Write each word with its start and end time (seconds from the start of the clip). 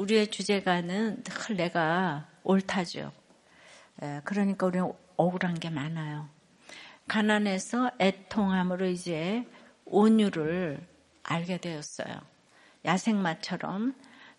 우리의 0.00 0.28
주제가는 0.28 1.22
늘 1.24 1.56
내가 1.56 2.26
옳다죠. 2.42 3.12
예, 4.02 4.22
그러니까 4.24 4.66
우리는 4.66 4.90
억울한 5.18 5.54
게 5.60 5.68
많아요. 5.68 6.26
가난해서 7.06 7.90
애통함으로 8.00 8.86
이제 8.86 9.46
온유를 9.84 10.80
알게 11.22 11.58
되었어요. 11.58 12.18
야생마처럼 12.86 13.94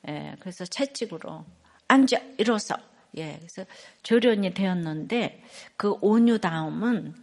예, 0.08 0.36
그래서 0.40 0.66
채찍으로 0.66 1.46
앉아 1.88 2.18
일어서 2.40 2.76
예, 3.18 3.36
그래서 3.38 3.64
조련이 4.02 4.56
되었는데 4.56 5.44
그 5.78 5.96
온유 6.02 6.40
다음은 6.40 7.14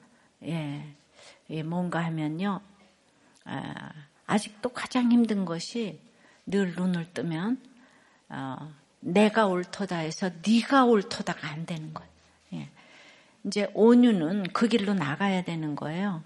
예, 0.44 0.94
예 1.50 1.62
뭔가 1.64 2.04
하면요 2.04 2.60
아, 3.46 3.92
아직도 4.26 4.68
가장 4.68 5.10
힘든 5.10 5.44
것이 5.44 5.98
늘 6.46 6.76
눈을 6.76 7.12
뜨면 7.12 7.77
어, 8.28 8.72
내가 9.00 9.46
옳도다 9.46 9.98
해서 9.98 10.30
네가 10.46 10.84
옳도다가 10.84 11.48
안 11.48 11.66
되는 11.66 11.94
거예요. 11.94 12.10
예. 12.54 12.68
이제 13.44 13.70
온유는 13.74 14.52
그 14.52 14.68
길로 14.68 14.94
나가야 14.94 15.42
되는 15.42 15.76
거예요. 15.76 16.22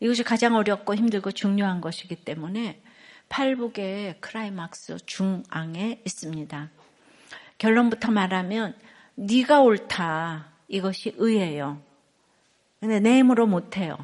이것이 0.00 0.22
가장 0.22 0.54
어렵고 0.56 0.94
힘들고 0.94 1.32
중요한 1.32 1.80
것이기 1.80 2.16
때문에 2.16 2.80
팔복의 3.28 4.20
크라이막스 4.20 4.98
중앙에 5.06 6.00
있습니다. 6.04 6.70
결론부터 7.58 8.10
말하면 8.10 8.76
네가 9.14 9.62
옳다. 9.62 10.48
이것이 10.68 11.14
의예요. 11.16 11.80
근데 12.80 13.00
내 13.00 13.18
힘으로 13.18 13.46
못해요. 13.46 13.96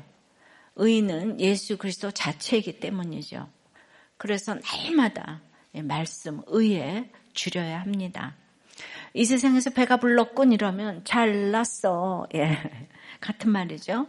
의는 0.77 1.41
예수 1.41 1.77
그리스도 1.77 2.11
자체이기 2.11 2.80
때문이죠. 2.80 3.48
그래서 4.16 4.55
날마다 4.55 5.42
말씀, 5.74 6.42
의에 6.47 7.10
줄여야 7.33 7.80
합니다. 7.80 8.34
이 9.15 9.24
세상에서 9.24 9.70
배가 9.70 9.97
불렀군 9.97 10.52
이러면 10.52 11.03
잘났어. 11.05 12.27
예. 12.34 12.58
같은 13.20 13.50
말이죠. 13.50 14.06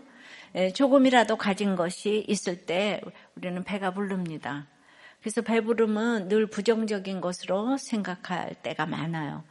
예, 0.56 0.72
조금이라도 0.72 1.38
가진 1.38 1.76
것이 1.76 2.26
있을 2.28 2.66
때 2.66 3.02
우리는 3.36 3.64
배가 3.64 3.94
부릅니다. 3.94 4.68
그래서 5.22 5.42
배부름은 5.42 6.30
늘 6.30 6.48
부정적인 6.48 7.22
것으로 7.22 7.78
생각할 7.78 8.56
때가 8.56 8.86
많아요. 8.86 9.44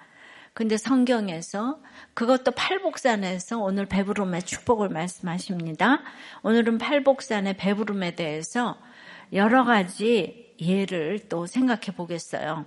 근데 0.53 0.77
성경에서 0.77 1.81
그것도 2.15 2.51
팔복산에서 2.53 3.61
오늘 3.61 3.87
배부름의 3.87 4.43
축복을 4.43 4.89
말씀하십니다. 4.89 6.03
오늘은 6.43 6.79
팔복산의 6.79 7.57
배부름에 7.57 8.17
대해서 8.17 8.77
여러 9.33 9.65
가지 9.65 10.50
예를 10.61 11.29
또 11.29 11.47
생각해 11.47 11.97
보겠어요. 11.97 12.67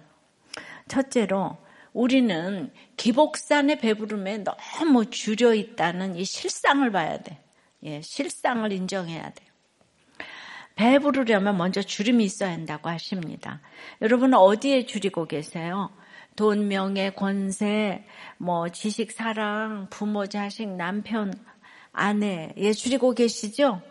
첫째로 0.88 1.58
우리는 1.94 2.72
기복산의 2.98 3.80
배부름에 3.80 4.40
너무 4.40 5.10
줄여 5.10 5.54
있다는 5.54 6.16
이 6.16 6.26
실상을 6.26 6.90
봐야 6.92 7.20
돼. 7.20 7.40
예, 7.84 8.02
실상을 8.02 8.72
인정해야 8.72 9.30
돼. 9.30 9.46
배부르려면 10.76 11.58
먼저 11.58 11.84
주름이 11.84 12.24
있어야 12.24 12.52
한다고 12.52 12.90
하십니다. 12.90 13.62
여러분 14.02 14.34
어디에 14.34 14.86
줄이고 14.86 15.26
계세요? 15.26 15.92
돈, 16.36 16.68
명예, 16.68 17.12
권세, 17.12 18.06
뭐 18.38 18.70
지식, 18.70 19.12
사랑, 19.12 19.88
부모, 19.92 20.26
자식, 20.26 20.68
남편, 20.68 21.32
아내 21.92 22.54
예 22.58 22.74
줄이고 22.74 23.14
계시죠? 23.14 23.82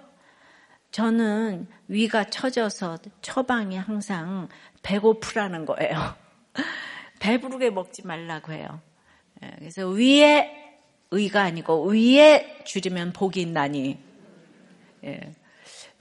저는 0.92 1.66
위가 1.88 2.24
처져서 2.24 2.98
처방이 3.22 3.76
항상 3.78 4.48
배고프라는 4.82 5.64
거예요. 5.64 6.14
배부르게 7.18 7.70
먹지 7.70 8.06
말라고 8.06 8.52
해요. 8.52 8.80
예, 9.42 9.50
그래서 9.58 9.88
위에 9.88 10.78
의가 11.10 11.42
아니고 11.42 11.86
위에 11.88 12.62
줄이면 12.64 13.14
복이 13.14 13.40
있나니. 13.40 13.98
예. 15.04 15.34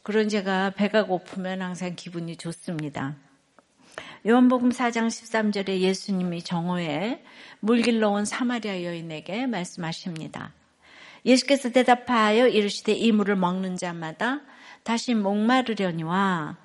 그런 0.04 0.30
제가 0.30 0.72
배가 0.72 1.06
고프면 1.06 1.62
항상 1.62 1.96
기분이 1.96 2.36
좋습니다. 2.36 3.16
요한복음 4.28 4.70
4장 4.70 5.08
13절에 5.08 5.80
예수님이 5.80 6.44
정오에 6.44 7.24
물 7.60 7.82
길러 7.82 8.10
온 8.10 8.26
사마리아 8.26 8.84
여인에게 8.84 9.48
말씀하십니다. 9.48 10.54
예수께서 11.26 11.70
대답하여 11.70 12.48
이르시되 12.48 12.94
이 12.94 13.12
물을 13.12 13.36
먹는 13.36 13.78
자마다 13.78 14.42
다시 14.84 15.14
목마르려니와 15.14 16.58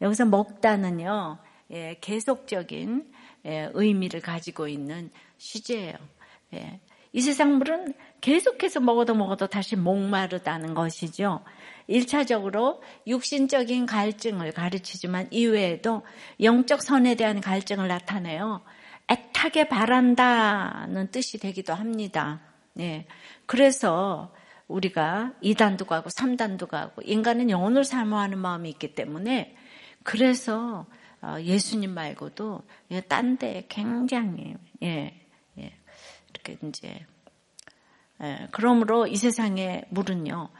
여기서 0.00 0.26
먹다는요 0.26 1.38
예, 1.72 1.96
계속적인 2.00 3.12
예, 3.46 3.70
의미를 3.74 4.20
가지고 4.20 4.68
있는 4.68 5.10
시제예요. 5.38 5.94
예, 6.54 6.80
이 7.12 7.20
세상 7.20 7.58
물은 7.58 7.94
계속해서 8.20 8.80
먹어도 8.80 9.14
먹어도 9.14 9.46
다시 9.46 9.76
목마르다는 9.76 10.74
것이죠. 10.74 11.44
1차적으로 11.88 12.80
육신적인 13.06 13.86
갈증을 13.86 14.52
가르치지만 14.52 15.28
이외에도 15.30 16.02
영적 16.40 16.82
선에 16.82 17.14
대한 17.14 17.40
갈증을 17.40 17.88
나타내요. 17.88 18.62
애타게 19.08 19.68
바란다는 19.68 21.10
뜻이 21.10 21.38
되기도 21.38 21.74
합니다. 21.74 22.40
네. 22.72 23.06
그래서 23.46 24.32
우리가 24.68 25.32
2단도 25.42 25.86
가고 25.86 26.08
3단도 26.08 26.68
가고 26.68 27.02
인간은 27.02 27.50
영혼을 27.50 27.84
사모하는 27.84 28.38
마음이 28.38 28.70
있기 28.70 28.94
때문에 28.94 29.56
그래서 30.02 30.86
어, 31.20 31.36
예수님 31.40 31.90
말고도 31.90 32.62
딴 33.08 33.38
데 33.38 33.66
굉장히 33.68 34.54
예, 34.82 35.20
예, 35.58 35.72
이렇게 36.30 36.58
이제 36.68 37.06
예, 38.22 38.48
그러므로 38.50 39.06
이 39.06 39.16
세상의 39.16 39.86
물은요 39.88 40.50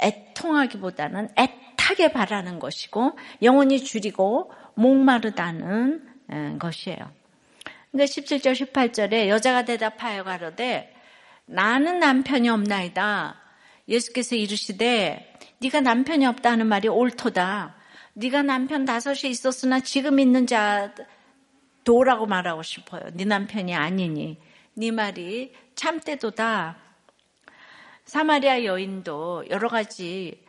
애통하기보다는 0.00 1.30
애타게 1.36 2.12
바라는 2.12 2.58
것이고 2.58 3.16
영혼이 3.42 3.80
줄이고 3.80 4.52
목마르다는 4.74 6.58
것이에요. 6.58 7.10
근데 7.90 8.04
17절 8.04 8.52
18절에 8.52 9.28
여자가 9.28 9.64
대답하여 9.64 10.22
가로되 10.22 10.94
나는 11.46 11.98
남편이 11.98 12.48
없나이다. 12.48 13.47
예수께서 13.88 14.36
이르시되 14.36 15.34
네가 15.60 15.80
남편이 15.80 16.26
없다는 16.26 16.66
말이 16.66 16.88
옳도다. 16.88 17.74
네가 18.14 18.42
남편 18.42 18.84
다섯이 18.84 19.30
있었으나 19.30 19.80
지금 19.80 20.20
있는 20.20 20.46
자 20.46 20.94
도라고 21.84 22.26
말하고 22.26 22.62
싶어요. 22.62 23.02
네 23.14 23.24
남편이 23.24 23.74
아니니 23.74 24.38
네 24.74 24.90
말이 24.90 25.52
참때도다. 25.74 26.76
사마리아 28.04 28.64
여인도 28.64 29.44
여러 29.50 29.68
가지 29.68 30.44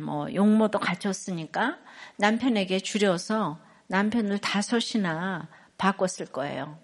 뭐 0.00 0.32
용모도 0.32 0.78
갖췄으니까 0.78 1.78
남편에게 2.16 2.80
줄여서 2.80 3.60
남편을 3.88 4.38
다섯이나 4.38 5.48
바꿨을 5.78 6.32
거예요. 6.32 6.78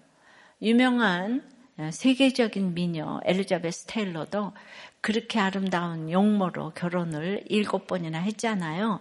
유명한 0.61 1.49
세계적인 1.91 2.75
미녀 2.75 3.19
엘리자베스 3.25 3.85
테일러도 3.85 4.53
그렇게 5.01 5.39
아름다운 5.39 6.11
용모로 6.11 6.71
결혼을 6.75 7.43
일곱 7.47 7.87
번이나 7.87 8.19
했잖아요. 8.19 8.99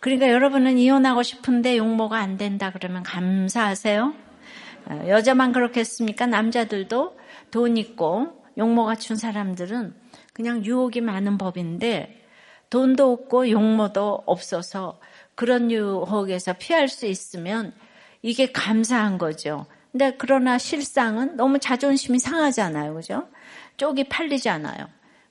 그러니까 0.00 0.28
여러분은 0.28 0.78
이혼하고 0.78 1.22
싶은데 1.22 1.76
용모가 1.76 2.18
안 2.18 2.36
된다 2.36 2.72
그러면 2.72 3.04
감사하세요. 3.04 4.14
어, 4.86 5.04
여자만 5.06 5.52
그렇겠습니까? 5.52 6.26
남자들도 6.26 7.16
돈 7.52 7.76
있고 7.76 8.42
용모 8.58 8.84
갖춘 8.84 9.16
사람들은 9.16 9.94
그냥 10.32 10.64
유혹이 10.64 11.00
많은 11.00 11.38
법인데 11.38 12.20
돈도 12.70 13.12
없고 13.12 13.50
용모도 13.50 14.24
없어서 14.26 14.98
그런 15.34 15.70
유혹에서 15.70 16.54
피할 16.54 16.88
수 16.88 17.06
있으면 17.06 17.72
이게 18.22 18.50
감사한 18.50 19.18
거죠. 19.18 19.66
근데 19.92 20.14
그러나 20.18 20.58
실상은 20.58 21.36
너무 21.36 21.58
자존심이 21.58 22.18
상하잖아요. 22.18 22.94
그죠? 22.94 23.28
쪽이 23.76 24.04
팔리잖아요. 24.04 24.88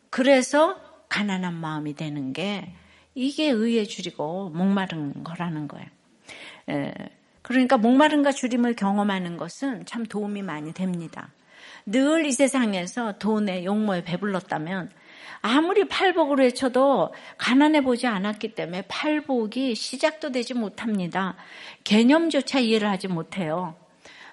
그래서 0.09 0.79
가난한 1.09 1.53
마음이 1.55 1.95
되는 1.95 2.31
게 2.31 2.71
이게 3.15 3.49
의에 3.49 3.83
줄이고 3.85 4.49
목마른 4.49 5.23
거라는 5.23 5.67
거예요. 5.67 5.87
에, 6.69 6.93
그러니까 7.41 7.77
목마른과 7.77 8.31
줄임을 8.31 8.75
경험하는 8.75 9.35
것은 9.37 9.85
참 9.85 10.05
도움이 10.05 10.43
많이 10.43 10.73
됩니다. 10.73 11.29
늘 11.85 12.25
이 12.25 12.31
세상에서 12.31 13.17
돈에 13.17 13.65
용모에 13.65 14.03
배불렀다면 14.03 14.91
아무리 15.41 15.87
팔복으로 15.87 16.43
외쳐도 16.43 17.13
가난해 17.37 17.81
보지 17.81 18.05
않았기 18.05 18.53
때문에 18.53 18.83
팔복이 18.83 19.73
시작도 19.73 20.31
되지 20.31 20.53
못합니다. 20.53 21.35
개념조차 21.83 22.59
이해를 22.59 22.87
하지 22.89 23.07
못해요. 23.07 23.75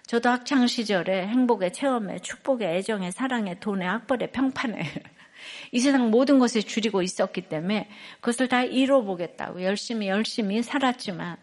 저도 0.09 0.31
학창 0.31 0.67
시절에 0.67 1.27
행복의 1.27 1.75
체험에 1.75 2.21
축복의 2.21 2.79
애정의 2.79 3.13
사랑의 3.13 3.61
돈의 3.61 3.87
악벌의 3.87 4.33
평판에 4.33 4.81
이 5.71 5.81
세상 5.81 6.11
모든 6.11 6.39
것에 6.39 6.63
줄이고 6.63 7.03
있었기 7.03 7.43
때문에 7.43 7.91
그것을 8.21 8.49
다 8.49 8.63
이뤄보겠다고 8.63 9.63
열심히 9.63 10.09
열심히 10.09 10.63
살았지만 10.63 11.37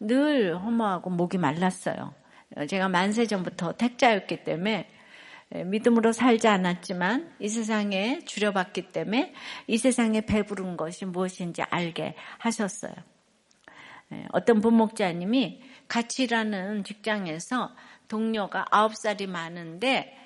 늘 0.00 0.58
허무하고 0.58 1.08
목이 1.08 1.38
말랐어요. 1.38 2.12
제가 2.68 2.90
만세 2.90 3.26
전부터 3.26 3.78
택자였기 3.78 4.44
때문에 4.44 4.90
믿음으로 5.64 6.12
살지 6.12 6.48
않았지만 6.48 7.34
이 7.40 7.48
세상에 7.48 8.20
줄여봤기 8.26 8.92
때문에 8.92 9.32
이 9.68 9.78
세상에 9.78 10.20
배부른 10.20 10.76
것이 10.76 11.06
무엇인지 11.06 11.62
알게 11.62 12.14
하셨어요. 12.36 12.92
어떤 14.32 14.60
부목자님이 14.60 15.60
같이 15.88 16.24
일하는 16.24 16.84
직장에서 16.84 17.70
동료가 18.08 18.66
아홉 18.70 18.96
살이 18.96 19.26
많은데 19.26 20.16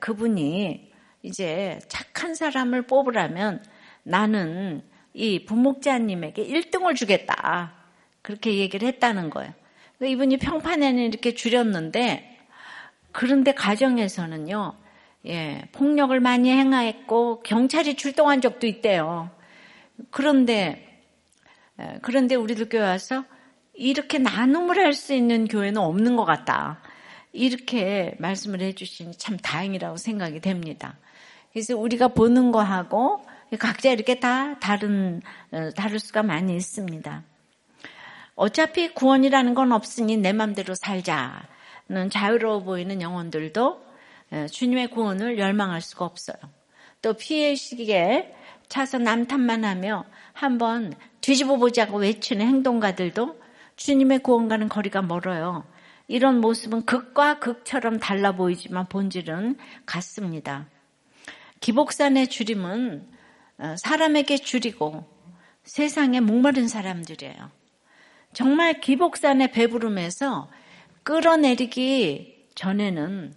그분이 0.00 0.92
이제 1.22 1.78
착한 1.88 2.34
사람을 2.34 2.82
뽑으라면 2.82 3.64
나는 4.04 4.82
이 5.12 5.44
부목자님에게 5.44 6.46
1등을 6.46 6.94
주겠다. 6.94 7.72
그렇게 8.22 8.54
얘기를 8.54 8.86
했다는 8.86 9.30
거예요. 9.30 9.52
이분이 10.02 10.36
평판에는 10.36 11.02
이렇게 11.02 11.34
줄였는데 11.34 12.38
그런데 13.12 13.54
가정에서는요, 13.54 14.74
예, 15.26 15.62
폭력을 15.72 16.18
많이 16.20 16.50
행하했고 16.50 17.42
경찰이 17.42 17.94
출동한 17.94 18.40
적도 18.40 18.66
있대요. 18.66 19.30
그런데 20.10 20.82
예, 20.82 20.95
그런데 22.02 22.34
우리들 22.34 22.68
교회 22.68 22.82
와서 22.82 23.24
이렇게 23.74 24.18
나눔을 24.18 24.78
할 24.78 24.94
수 24.94 25.12
있는 25.14 25.46
교회는 25.46 25.80
없는 25.80 26.16
것 26.16 26.24
같다. 26.24 26.80
이렇게 27.32 28.14
말씀을 28.18 28.60
해주시니 28.62 29.16
참 29.16 29.36
다행이라고 29.36 29.98
생각이 29.98 30.40
됩니다. 30.40 30.98
그래서 31.52 31.76
우리가 31.76 32.08
보는 32.08 32.50
거하고 32.52 33.22
각자 33.58 33.90
이렇게 33.90 34.18
다 34.18 34.58
다른 34.58 35.20
어, 35.52 35.70
다를 35.76 35.98
수가 35.98 36.22
많이 36.22 36.56
있습니다. 36.56 37.22
어차피 38.34 38.92
구원이라는 38.92 39.54
건 39.54 39.72
없으니 39.72 40.16
내 40.16 40.32
맘대로 40.32 40.74
살자는 40.74 42.10
자유로워 42.10 42.60
보이는 42.60 43.00
영혼들도 43.00 43.86
어, 44.32 44.46
주님의 44.50 44.88
구원을 44.88 45.38
열망할 45.38 45.80
수가 45.80 46.04
없어요. 46.04 46.36
또 47.02 47.12
피해 47.12 47.54
시기에 47.54 48.34
차서 48.68 48.98
남탓만 48.98 49.64
하며 49.64 50.04
한번 50.32 50.92
뒤집어 51.26 51.56
보자고 51.56 51.98
외치는 51.98 52.46
행동가들도 52.46 53.40
주님의 53.74 54.20
구원과는 54.20 54.68
거리가 54.68 55.02
멀어요. 55.02 55.64
이런 56.06 56.40
모습은 56.40 56.86
극과 56.86 57.40
극처럼 57.40 57.98
달라 57.98 58.36
보이지만 58.36 58.86
본질은 58.86 59.56
같습니다. 59.86 60.68
기복산의 61.58 62.28
줄임은 62.28 63.08
어, 63.58 63.74
사람에게 63.76 64.38
줄이고 64.38 65.04
세상에 65.64 66.20
목마른 66.20 66.68
사람들이에요. 66.68 67.50
정말 68.32 68.80
기복산의 68.80 69.50
배부름에서 69.50 70.48
끌어내리기 71.02 72.50
전에는 72.54 73.34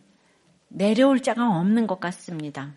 내려올 0.67 1.23
자가 1.23 1.57
없는 1.57 1.87
것 1.87 1.99
같습니다. 1.99 2.71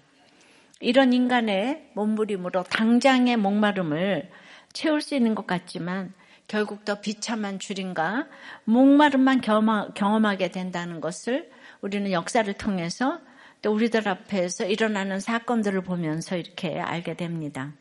이런 0.80 1.12
인간의 1.12 1.90
몸부림으로 1.96 2.62
당장의 2.62 3.36
목마름을 3.36 4.30
채울 4.72 5.00
수 5.00 5.14
있는 5.14 5.34
것 5.34 5.46
같지만 5.46 6.12
결국 6.48 6.84
더 6.84 7.00
비참한 7.00 7.58
줄인가 7.58 8.26
목마름만 8.64 9.40
경험하게 9.40 10.50
된다는 10.50 11.00
것을 11.00 11.50
우리는 11.80 12.12
역사를 12.12 12.52
통해서 12.54 13.20
또 13.62 13.72
우리들 13.72 14.06
앞에서 14.08 14.66
일어나는 14.66 15.20
사건들을 15.20 15.82
보면서 15.82 16.36
이렇게 16.36 16.78
알게 16.78 17.14
됩니다. 17.14 17.72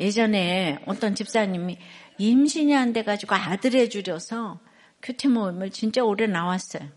예전에 0.00 0.78
어떤 0.86 1.14
집사님이 1.14 1.78
임신이 2.18 2.74
안 2.76 2.92
돼가지고 2.92 3.34
아들 3.34 3.74
해 3.74 3.88
주려서 3.88 4.60
큐티 5.02 5.28
모임을 5.28 5.70
진짜 5.70 6.02
오래 6.02 6.26
나왔어요. 6.26 6.88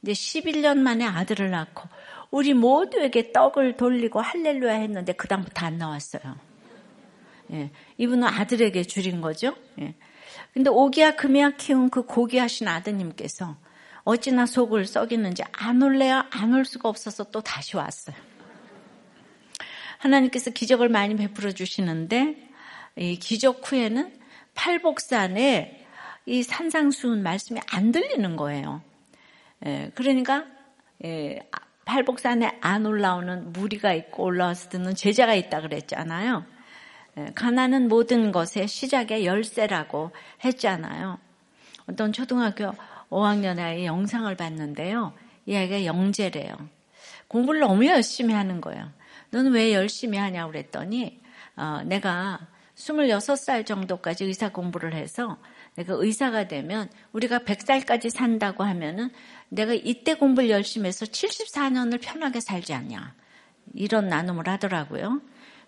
근데 0.00 0.12
11년 0.12 0.78
만에 0.78 1.04
아들을 1.04 1.50
낳고 1.50 1.88
우리 2.30 2.54
모두에게 2.54 3.32
떡을 3.32 3.76
돌리고 3.76 4.20
할렐루야 4.20 4.72
했는데 4.72 5.12
그 5.12 5.28
다음부터 5.28 5.66
안 5.66 5.78
나왔어요. 5.78 6.51
예, 7.52 7.70
이분은 7.98 8.26
아들에게 8.26 8.82
줄인 8.84 9.20
거죠. 9.20 9.54
예. 9.80 9.94
근데 10.54 10.70
오기야 10.70 11.16
금이야 11.16 11.56
키운 11.56 11.90
그 11.90 12.04
고귀하신 12.04 12.68
아드님께서 12.68 13.56
어찌나 14.04 14.46
속을 14.46 14.86
썩이는지 14.86 15.44
안 15.52 15.82
올래야 15.82 16.26
안 16.30 16.52
올 16.54 16.64
수가 16.64 16.88
없어서 16.88 17.24
또 17.30 17.40
다시 17.40 17.76
왔어요. 17.76 18.16
하나님께서 19.98 20.50
기적을 20.50 20.88
많이 20.88 21.14
베풀어 21.14 21.52
주시는데 21.52 22.36
이 22.96 23.18
기적 23.18 23.60
후에는 23.70 24.18
팔복산에 24.54 25.86
이 26.26 26.42
산상수훈 26.42 27.22
말씀이 27.22 27.60
안 27.70 27.92
들리는 27.92 28.36
거예요. 28.36 28.82
예, 29.66 29.90
그러니까 29.94 30.44
예, 31.04 31.40
팔복산에 31.84 32.58
안 32.60 32.86
올라오는 32.86 33.52
무리가 33.52 33.92
있고 33.94 34.24
올라와서 34.24 34.68
듣는 34.70 34.94
제자가 34.94 35.34
있다 35.34 35.60
그랬잖아요. 35.60 36.44
예, 37.18 37.26
가난은 37.34 37.88
모든 37.88 38.32
것의 38.32 38.68
시작의 38.68 39.26
열쇠라고 39.26 40.12
했잖아요. 40.44 41.18
어떤 41.86 42.12
초등학교 42.12 42.72
5학년 43.10 43.58
아이 43.58 43.84
영상을 43.84 44.34
봤는데요. 44.34 45.12
이 45.46 45.54
아이가 45.54 45.84
영재래요. 45.84 46.54
공부를 47.28 47.60
너무 47.60 47.86
열심히 47.86 48.34
하는 48.34 48.60
거예요. 48.60 48.90
너는 49.30 49.52
왜 49.52 49.74
열심히 49.74 50.18
하냐고 50.18 50.52
그랬더니 50.52 51.20
어, 51.56 51.82
내가 51.84 52.40
26살 52.76 53.66
정도까지 53.66 54.24
의사 54.24 54.50
공부를 54.50 54.94
해서 54.94 55.38
내가 55.74 55.94
의사가 55.94 56.48
되면 56.48 56.88
우리가 57.12 57.40
100살까지 57.40 58.10
산다고 58.10 58.64
하면은 58.64 59.10
내가 59.48 59.72
이때 59.74 60.14
공부를 60.14 60.50
열심히 60.50 60.88
해서 60.88 61.06
74년을 61.06 62.00
편하게 62.00 62.40
살지 62.40 62.72
않냐. 62.74 63.14
이런 63.74 64.08
나눔을 64.08 64.48
하더라고요. 64.48 65.20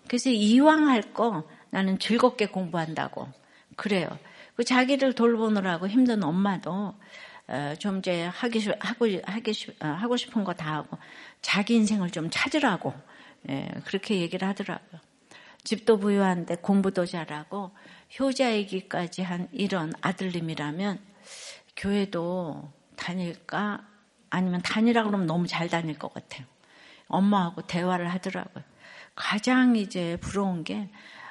그래서 0.07 0.29
이왕 0.29 0.87
할 0.89 1.13
거 1.13 1.43
나는 1.69 1.99
즐겁게 1.99 2.47
공부한다고. 2.47 3.27
그래요. 3.75 4.07
그 4.55 4.63
자기를 4.63 5.13
돌보느라고 5.13 5.87
힘든 5.87 6.23
엄마도 6.23 6.93
어, 7.47 7.73
좀 7.79 7.99
이제 7.99 8.25
하기 8.25 8.67
하고 8.79 9.07
하기 9.23 9.53
어, 9.81 9.87
하고 9.87 10.17
싶은 10.17 10.43
거 10.43 10.53
다 10.53 10.73
하고 10.75 10.97
자기 11.41 11.75
인생을 11.75 12.09
좀 12.11 12.29
찾으라고 12.31 12.93
예, 13.49 13.69
그렇게 13.85 14.19
얘기를 14.21 14.47
하더라고요. 14.47 15.01
집도 15.63 15.99
부유한데 15.99 16.57
공부도 16.57 17.05
잘하고 17.05 17.71
효자이기까지 18.19 19.21
한 19.23 19.47
이런 19.51 19.93
아들님이라면 20.01 20.99
교회도 21.75 22.71
다닐까 22.95 23.85
아니면 24.29 24.61
다니라 24.63 25.03
그러면 25.03 25.27
너무 25.27 25.47
잘 25.47 25.67
다닐 25.69 25.97
것 25.99 26.13
같아요. 26.13 26.45
엄마하고 27.07 27.61
대화를 27.63 28.11
하더라고요. 28.13 28.63
가장 29.15 29.75
이제 29.75 30.17
부러운 30.21 30.63
게 30.63 30.89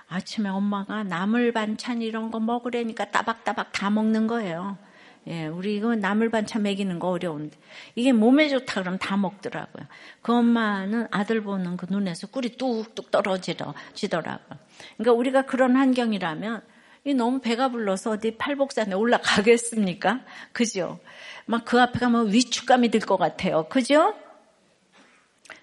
아침에 0.08 0.48
엄마가 0.48 1.04
나물 1.04 1.52
반찬 1.52 2.02
이런 2.02 2.30
거 2.30 2.40
먹으려니까 2.40 3.10
따박따박 3.10 3.72
다 3.72 3.90
먹는 3.90 4.26
거예요. 4.26 4.78
예, 5.26 5.46
우리 5.46 5.76
이거 5.76 5.94
나물 5.94 6.30
반찬 6.30 6.62
먹이는 6.64 6.98
거 6.98 7.08
어려운데 7.08 7.56
이게 7.94 8.12
몸에 8.12 8.48
좋다 8.48 8.80
그러면 8.82 8.98
다 8.98 9.16
먹더라고요. 9.16 9.86
그 10.20 10.34
엄마는 10.34 11.08
아들 11.10 11.42
보는 11.42 11.76
그 11.78 11.86
눈에서 11.88 12.26
꿀이 12.26 12.56
뚝뚝 12.58 13.10
떨어지더라고요. 13.10 14.58
그러니까 14.96 15.12
우리가 15.12 15.42
그런 15.46 15.76
환경이라면 15.76 16.62
이 17.06 17.14
너무 17.14 17.40
배가 17.40 17.68
불러서 17.68 18.12
어디 18.12 18.36
팔복산에 18.36 18.94
올라가겠습니까? 18.94 20.20
그죠? 20.52 21.00
막 21.46 21.64
그 21.64 21.80
앞에 21.80 21.98
가면 21.98 22.32
위축감이 22.32 22.90
들 22.90 23.00
것 23.00 23.16
같아요. 23.18 23.66
그죠? 23.68 24.14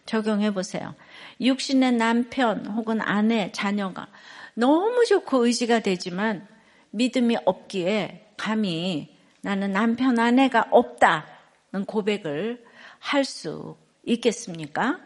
적용해 0.06 0.54
보세요. 0.54 0.96
육신의 1.42 1.94
남편 1.94 2.66
혹은 2.68 3.02
아내, 3.02 3.52
자녀가 3.52 4.08
너무 4.54 5.06
좋고 5.06 5.46
의지가 5.46 5.80
되지만 5.80 6.48
믿음이 6.92 7.38
없기에 7.46 8.34
감히 8.38 9.18
나는 9.42 9.72
남편 9.72 10.20
아내가 10.20 10.68
없다는 10.70 11.86
고백을 11.88 12.64
할 13.00 13.26
수 13.26 13.78
있겠습니까? 14.04 15.00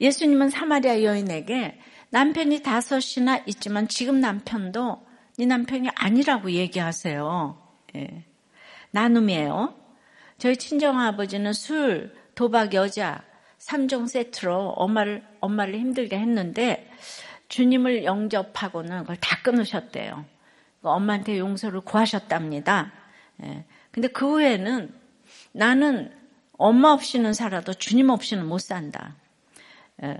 예수님은 0.00 0.50
사마리아 0.50 1.02
여인에게 1.02 1.80
남편이 2.10 2.62
다섯이나 2.62 3.42
있지만 3.46 3.88
지금 3.88 4.20
남편도 4.20 5.06
네 5.38 5.46
남편이 5.46 5.90
아니라고 5.94 6.50
얘기하세요. 6.52 7.62
예. 7.96 8.24
나눔이에요. 8.90 9.74
저희 10.38 10.56
친정아버지는 10.56 11.52
술, 11.52 12.14
도박, 12.34 12.74
여자 12.74 13.22
3종 13.68 14.08
세트로 14.08 14.70
엄마를 14.70 15.22
엄마를 15.40 15.78
힘들게 15.78 16.18
했는데 16.18 16.90
주님을 17.48 18.04
영접하고는 18.04 19.00
그걸 19.00 19.16
다 19.16 19.40
끊으셨대요. 19.42 20.24
엄마한테 20.82 21.38
용서를 21.38 21.82
구하셨답니다. 21.82 22.92
예. 23.44 23.64
근데 23.90 24.08
그 24.08 24.26
후에는 24.26 24.94
나는 25.52 26.12
엄마 26.56 26.92
없이는 26.92 27.34
살아도 27.34 27.74
주님 27.74 28.10
없이는 28.10 28.46
못 28.46 28.58
산다. 28.58 29.16
예. 30.02 30.16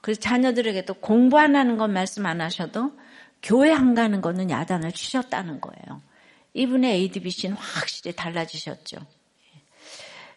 그래서 0.00 0.20
자녀들에게도 0.20 0.94
공부 0.94 1.38
안 1.38 1.54
하는 1.54 1.76
건 1.76 1.92
말씀 1.92 2.24
안 2.24 2.40
하셔도 2.40 2.92
교회 3.42 3.72
안 3.72 3.94
가는 3.94 4.20
거는 4.20 4.50
야단을 4.50 4.92
치셨다는 4.92 5.60
거예요. 5.60 6.00
이분의 6.54 6.92
ADBC는 6.92 7.56
확실히 7.56 8.14
달라지셨죠. 8.16 8.98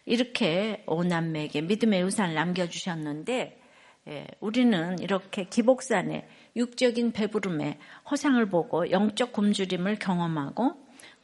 이렇게 0.04 0.82
오남매에게 0.86 1.62
믿음의 1.62 2.02
우산을 2.02 2.34
남겨주셨는데 2.34 3.60
예, 4.08 4.26
우리는 4.40 4.98
이렇게 4.98 5.44
기복산의 5.44 6.26
육적인 6.56 7.12
배부름에 7.12 7.78
허상을 8.10 8.44
보고 8.46 8.90
영적 8.90 9.32
굶주림을 9.32 9.98
경험하고 9.98 10.74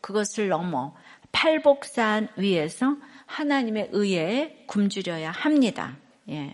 그것을 0.01 0.49
넘어 0.49 0.95
팔복산 1.33 2.29
위에서 2.37 2.97
하나님의 3.27 3.91
의에 3.93 4.65
굶주려야 4.67 5.31
합니다. 5.31 5.97
예. 6.29 6.53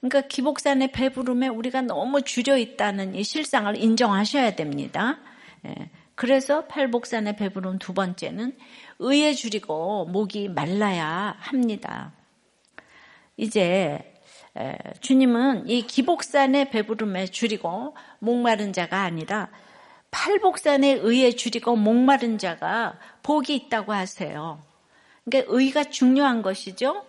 그러니까 0.00 0.28
기복산의 0.28 0.92
배부름에 0.92 1.48
우리가 1.48 1.82
너무 1.82 2.22
줄여 2.22 2.58
있다는 2.58 3.14
이 3.14 3.24
실상을 3.24 3.76
인정하셔야 3.76 4.54
됩니다. 4.54 5.18
예. 5.66 5.90
그래서 6.14 6.66
팔복산의 6.66 7.36
배부름 7.36 7.78
두 7.78 7.92
번째는 7.92 8.56
의에 9.00 9.32
줄이고 9.34 10.06
목이 10.06 10.48
말라야 10.48 11.36
합니다. 11.38 12.12
이제 13.36 14.14
주님은 15.00 15.68
이 15.68 15.82
기복산의 15.82 16.70
배부름에 16.70 17.26
줄이고 17.26 17.96
목마른 18.20 18.72
자가 18.72 19.02
아니라 19.02 19.50
팔복산에 20.12 20.92
의에 20.92 21.32
줄이고 21.32 21.74
목마른 21.74 22.38
자가 22.38 22.98
복이 23.24 23.54
있다고 23.56 23.92
하세요. 23.92 24.62
그러니까 25.24 25.52
의가 25.52 25.84
중요한 25.84 26.42
것이죠. 26.42 27.04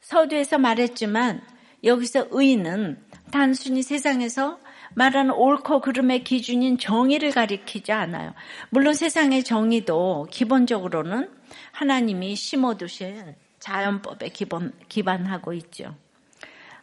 서두에서 0.00 0.58
말했지만 0.58 1.40
여기서 1.84 2.26
의는 2.30 3.02
단순히 3.30 3.82
세상에서 3.82 4.58
말하는 4.94 5.32
옳고 5.32 5.80
그름의 5.80 6.24
기준인 6.24 6.78
정의를 6.78 7.30
가리키지 7.30 7.92
않아요. 7.92 8.34
물론 8.70 8.94
세상의 8.94 9.44
정의도 9.44 10.26
기본적으로는 10.30 11.30
하나님이 11.72 12.34
심어두신 12.36 13.34
자연법에 13.58 14.28
기본, 14.30 14.72
기반하고 14.88 15.52
있죠. 15.54 15.94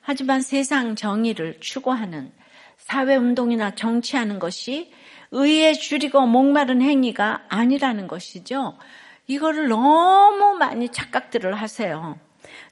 하지만 0.01 0.41
세상 0.41 0.95
정의를 0.95 1.59
추구하는 1.59 2.31
사회운동이나 2.77 3.75
정치하는 3.75 4.39
것이 4.39 4.91
의에 5.31 5.73
줄이고 5.73 6.25
목마른 6.25 6.81
행위가 6.81 7.43
아니라는 7.49 8.07
것이죠. 8.07 8.77
이거를 9.27 9.67
너무 9.67 10.55
많이 10.57 10.89
착각들을 10.89 11.53
하세요. 11.53 12.17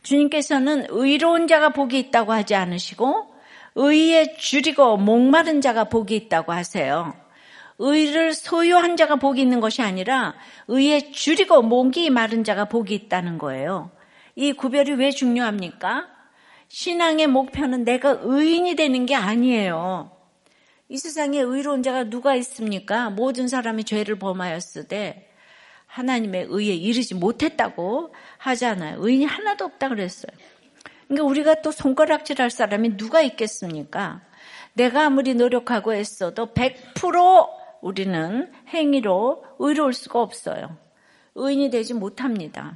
주님께서는 0.03 0.85
의로운 0.89 1.47
자가 1.47 1.69
복이 1.69 1.99
있다고 1.99 2.31
하지 2.31 2.55
않으시고 2.55 3.34
의에 3.75 4.37
줄이고 4.37 4.97
목마른 4.97 5.61
자가 5.61 5.85
복이 5.85 6.15
있다고 6.15 6.53
하세요. 6.53 7.13
의를 7.77 8.33
소유한 8.33 8.95
자가 8.95 9.17
복이 9.17 9.41
있는 9.41 9.59
것이 9.59 9.81
아니라 9.81 10.35
의에 10.67 11.11
줄이고 11.11 11.61
목이 11.61 12.09
마른 12.09 12.43
자가 12.43 12.65
복이 12.65 12.95
있다는 12.95 13.37
거예요. 13.37 13.91
이 14.35 14.53
구별이 14.53 14.93
왜 14.93 15.11
중요합니까? 15.11 16.07
신앙의 16.69 17.27
목표는 17.27 17.83
내가 17.83 18.17
의인이 18.21 18.75
되는 18.75 19.05
게 19.05 19.15
아니에요. 19.15 20.11
이 20.87 20.97
세상에 20.97 21.39
의로운 21.39 21.83
자가 21.83 22.05
누가 22.05 22.35
있습니까? 22.35 23.09
모든 23.09 23.47
사람이 23.47 23.83
죄를 23.83 24.19
범하였을 24.19 24.87
때 24.87 25.27
하나님의 25.87 26.47
의에 26.49 26.73
이르지 26.73 27.15
못했다고 27.15 28.13
하잖아요. 28.37 28.97
의인이 28.99 29.25
하나도 29.25 29.65
없다 29.65 29.89
그랬어요. 29.89 30.31
그러니까 31.07 31.25
우리가 31.25 31.61
또 31.61 31.71
손가락질 31.71 32.41
할 32.41 32.49
사람이 32.49 32.97
누가 32.97 33.21
있겠습니까? 33.21 34.21
내가 34.73 35.05
아무리 35.05 35.35
노력하고 35.35 35.93
했어도 35.93 36.53
100% 36.53 37.49
우리는 37.81 38.51
행위로 38.69 39.45
의로울 39.59 39.93
수가 39.93 40.21
없어요. 40.21 40.77
의인이 41.35 41.69
되지 41.69 41.93
못합니다. 41.93 42.75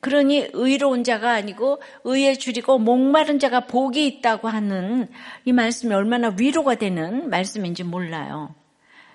그러니 0.00 0.48
의로운 0.52 1.04
자가 1.04 1.30
아니고 1.32 1.80
의에 2.04 2.34
줄이고 2.34 2.78
목마른 2.78 3.38
자가 3.38 3.66
복이 3.66 4.04
있다고 4.06 4.48
하는 4.48 5.08
이 5.44 5.52
말씀이 5.52 5.94
얼마나 5.94 6.34
위로가 6.36 6.74
되는 6.74 7.30
말씀인지 7.30 7.84
몰라요. 7.84 8.54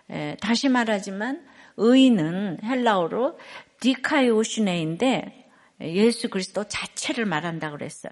에, 0.09 0.37
다시 0.39 0.69
말하지만 0.69 1.45
의인은 1.75 2.59
헬라어로 2.63 3.37
디카이오슈네인데 3.81 5.46
예수 5.81 6.29
그리스도 6.29 6.63
자체를 6.63 7.25
말한다 7.25 7.71
그랬어요. 7.71 8.11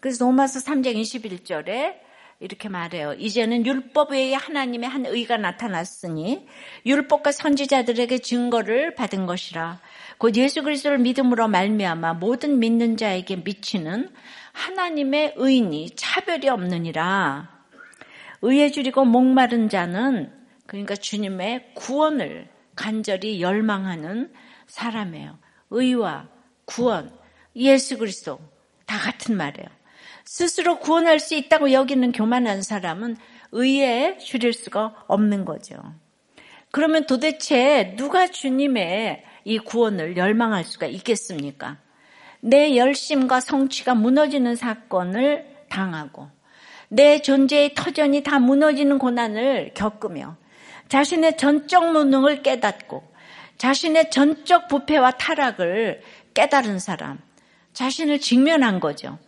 그래서 0.00 0.24
로마서 0.24 0.60
3장 0.60 0.96
21절에 0.96 2.10
이렇게 2.40 2.70
말해요. 2.70 3.12
이제는 3.14 3.66
율법 3.66 4.12
외에 4.12 4.32
하나님의 4.32 4.88
한 4.88 5.04
의가 5.04 5.36
나타났으니 5.36 6.48
율법과 6.86 7.32
선지자들에게 7.32 8.18
증거를 8.18 8.94
받은 8.94 9.26
것이라. 9.26 9.78
곧 10.16 10.36
예수 10.36 10.62
그리스도를 10.62 10.98
믿음으로 10.98 11.48
말미암아 11.48 12.14
모든 12.14 12.58
믿는 12.58 12.96
자에게 12.96 13.36
미치는 13.36 14.10
하나님의 14.52 15.34
의인이 15.36 15.90
차별이 15.96 16.48
없느니라. 16.48 17.60
의에 18.42 18.70
줄이고 18.70 19.04
목마른 19.04 19.68
자는 19.68 20.32
그러니까 20.66 20.96
주님의 20.96 21.72
구원을 21.74 22.48
간절히 22.74 23.42
열망하는 23.42 24.32
사람이에요. 24.66 25.38
의와 25.68 26.28
구원, 26.70 27.10
예수 27.56 27.98
그리스도 27.98 28.38
다 28.86 28.96
같은 28.98 29.36
말이에요. 29.36 29.68
스스로 30.24 30.78
구원할 30.78 31.18
수 31.18 31.34
있다고 31.34 31.72
여기는 31.72 32.12
교만한 32.12 32.62
사람은 32.62 33.16
의에 33.50 34.16
줄일 34.18 34.52
수가 34.52 35.04
없는 35.08 35.44
거죠. 35.44 35.74
그러면 36.70 37.06
도대체 37.06 37.94
누가 37.96 38.28
주님의 38.28 39.24
이 39.44 39.58
구원을 39.58 40.16
열망할 40.16 40.62
수가 40.62 40.86
있겠습니까? 40.86 41.78
내 42.40 42.76
열심과 42.76 43.40
성취가 43.40 43.96
무너지는 43.96 44.54
사건을 44.54 45.64
당하고 45.68 46.28
내 46.88 47.20
존재의 47.20 47.74
터전이 47.74 48.22
다 48.22 48.38
무너지는 48.38 48.98
고난을 48.98 49.72
겪으며 49.74 50.36
자신의 50.88 51.36
전적 51.36 51.90
무능을 51.90 52.42
깨닫고 52.42 53.10
자신의 53.60 54.10
전적 54.10 54.68
부패와 54.68 55.10
타락을 55.12 56.00
깨달은 56.34 56.78
사람, 56.78 57.18
자신을 57.72 58.18
직면한 58.18 58.80
거죠. 58.80 59.18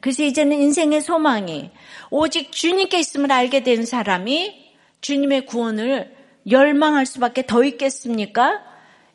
그래서 0.00 0.22
이제는 0.22 0.56
인생의 0.56 1.00
소망이 1.00 1.70
오직 2.10 2.52
주님께 2.52 2.98
있음을 3.00 3.32
알게 3.32 3.62
된 3.62 3.84
사람이 3.84 4.74
주님의 5.00 5.46
구원을 5.46 6.16
열망할 6.48 7.06
수밖에 7.06 7.46
더 7.46 7.64
있겠습니까? 7.64 8.62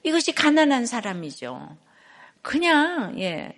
이것이 0.04 0.34
가난한 0.34 0.86
사람이죠. 0.86 1.78
그냥 2.42 3.20
예 3.20 3.54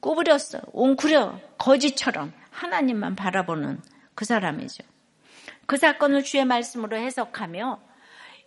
꼬부렸어, 0.00 0.60
웅크려 0.72 1.40
거지처럼 1.58 2.32
하나님만 2.50 3.16
바라보는 3.16 3.80
그 4.14 4.24
사람이죠. 4.24 4.84
그 5.66 5.76
사건을 5.76 6.22
주의 6.22 6.44
말씀으로 6.44 6.96
해석하며 6.96 7.80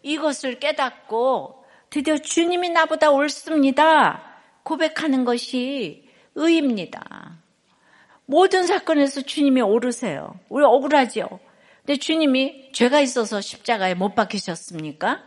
이것을 0.03 0.59
깨닫고 0.59 1.65
드디어 1.89 2.17
주님이 2.17 2.69
나보다 2.69 3.11
옳습니다. 3.11 4.30
고백하는 4.63 5.25
것이 5.25 6.07
의입니다. 6.35 7.37
모든 8.25 8.65
사건에서 8.65 9.21
주님이 9.21 9.61
오르세요. 9.61 10.39
우리 10.49 10.63
억울하죠. 10.63 11.27
근데 11.85 11.97
주님이 11.97 12.71
죄가 12.71 13.01
있어서 13.01 13.41
십자가에 13.41 13.93
못 13.95 14.15
박히셨습니까? 14.15 15.23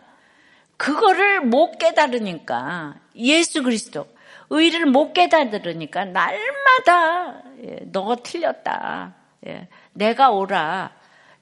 그거를 0.76 1.40
못 1.40 1.78
깨달으니까 1.78 2.96
예수 3.16 3.62
그리스도 3.62 4.06
의를 4.50 4.86
못 4.86 5.12
깨달으니까 5.12 6.06
날마다 6.06 7.42
예, 7.62 7.80
너가 7.86 8.16
틀렸다. 8.16 9.14
예, 9.46 9.68
내가 9.92 10.30
오라. 10.30 10.92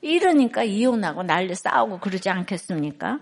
이러니까 0.01 0.65
이혼하고 0.65 1.23
난리 1.23 1.55
싸우고 1.55 2.01
그러지 2.01 2.29
않겠습니까? 2.29 3.21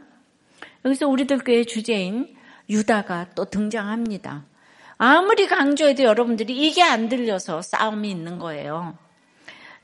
여기서 0.85 1.09
우리들 1.09 1.39
교회 1.39 1.65
주제인 1.65 2.35
유다가 2.69 3.27
또 3.35 3.45
등장합니다. 3.45 4.45
아무리 5.03 5.47
강조해도 5.47 6.03
여러분들이 6.03 6.55
이게 6.55 6.83
안 6.83 7.09
들려서 7.09 7.63
싸움이 7.63 8.11
있는 8.11 8.39
거예요. 8.39 8.99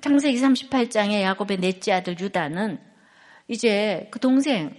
창세기 0.02 0.38
38장에 0.38 1.23
야곱의 1.23 1.56
넷째 1.56 1.92
아들 1.92 2.20
유다는 2.20 2.78
이제 3.49 4.08
그 4.11 4.20
동생, 4.20 4.76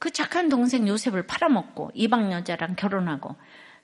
그 0.00 0.10
착한 0.10 0.48
동생 0.48 0.88
요셉을 0.88 1.28
팔아먹고 1.28 1.92
이방 1.94 2.32
여자랑 2.32 2.74
결혼하고 2.74 3.36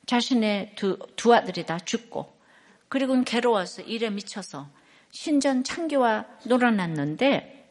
자신의 0.07 0.73
두, 0.75 0.99
두 1.15 1.33
아들이 1.33 1.65
다 1.65 1.79
죽고 1.79 2.41
그리고는 2.89 3.23
괴로워서 3.23 3.83
일에 3.83 4.11
미쳐서 4.11 4.67
신전 5.13 5.63
창기와 5.63 6.25
놀아났는데 6.47 7.69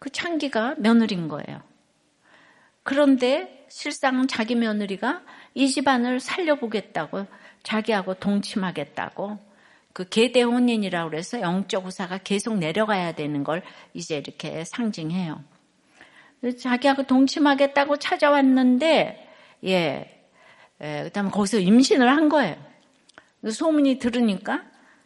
그 0.00 0.10
창기가 0.10 0.74
며느리인 0.76 1.28
거예요. 1.28 1.62
그런데 2.82 3.64
실상은 3.70 4.28
자기 4.28 4.54
며느리가 4.54 5.22
이 5.54 5.66
집안을 5.70 6.20
살려보겠다고 6.20 7.26
자기하고 7.64 8.14
동침하겠다고 8.14 9.38
그 9.92 10.08
계대 10.08 10.42
혼인이라고 10.42 11.10
그래서 11.10 11.40
영적 11.40 11.86
우사가 11.86 12.18
계속 12.18 12.58
내려가야 12.58 13.12
되는 13.12 13.42
걸 13.42 13.62
이제 13.94 14.18
이렇게 14.18 14.64
상징해요. 14.64 15.42
자기하고 16.58 17.04
동침하겠다고 17.04 17.96
찾아왔는데 17.96 19.28
예, 19.64 20.26
예 20.80 21.02
그다음에 21.04 21.30
거기서 21.30 21.58
임신을 21.58 22.08
한 22.08 22.28
거예요. 22.28 22.56
소문이 23.48 23.98
들으니까 23.98 24.62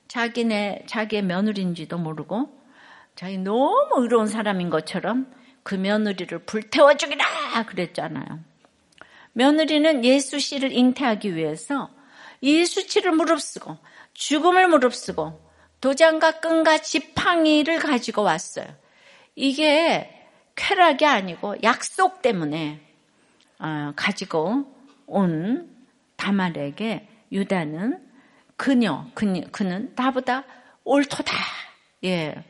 자기네 0.08 0.84
자기의 0.86 1.22
며느리인지도 1.22 1.98
모르고 1.98 2.58
자기 3.14 3.38
너무 3.38 3.88
의로운 3.96 4.26
사람인 4.26 4.70
것처럼 4.70 5.30
그 5.62 5.74
며느리를 5.74 6.38
불태워 6.40 6.96
죽이라 6.96 7.24
그랬잖아요. 7.66 8.40
며느리는 9.32 10.04
예수 10.04 10.38
씨를 10.38 10.72
잉태하기 10.72 11.36
위해서 11.36 11.90
예수치를 12.42 13.12
무릅쓰고 13.12 13.76
죽음을 14.14 14.68
무릅쓰고 14.68 15.48
도장과 15.80 16.40
끈과 16.40 16.78
지팡이를 16.78 17.78
가지고 17.78 18.22
왔어요. 18.22 18.66
이게 19.34 20.26
쾌락이 20.56 21.06
아니고 21.06 21.56
약속 21.62 22.20
때문에 22.22 22.80
어, 23.60 23.92
가지고 23.94 24.64
온 25.06 25.70
다말에게 26.16 27.08
유다는 27.30 28.04
그녀, 28.56 29.06
그녀, 29.14 29.42
그는 29.52 29.92
나보다 29.94 30.44
옳도다. 30.84 31.32
예. 32.04 32.44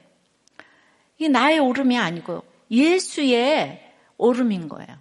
이게 1.19 1.29
나의 1.29 1.59
오름이 1.59 1.99
아니고 1.99 2.45
예수의 2.71 3.93
오름인 4.17 4.69
거예요. 4.69 4.97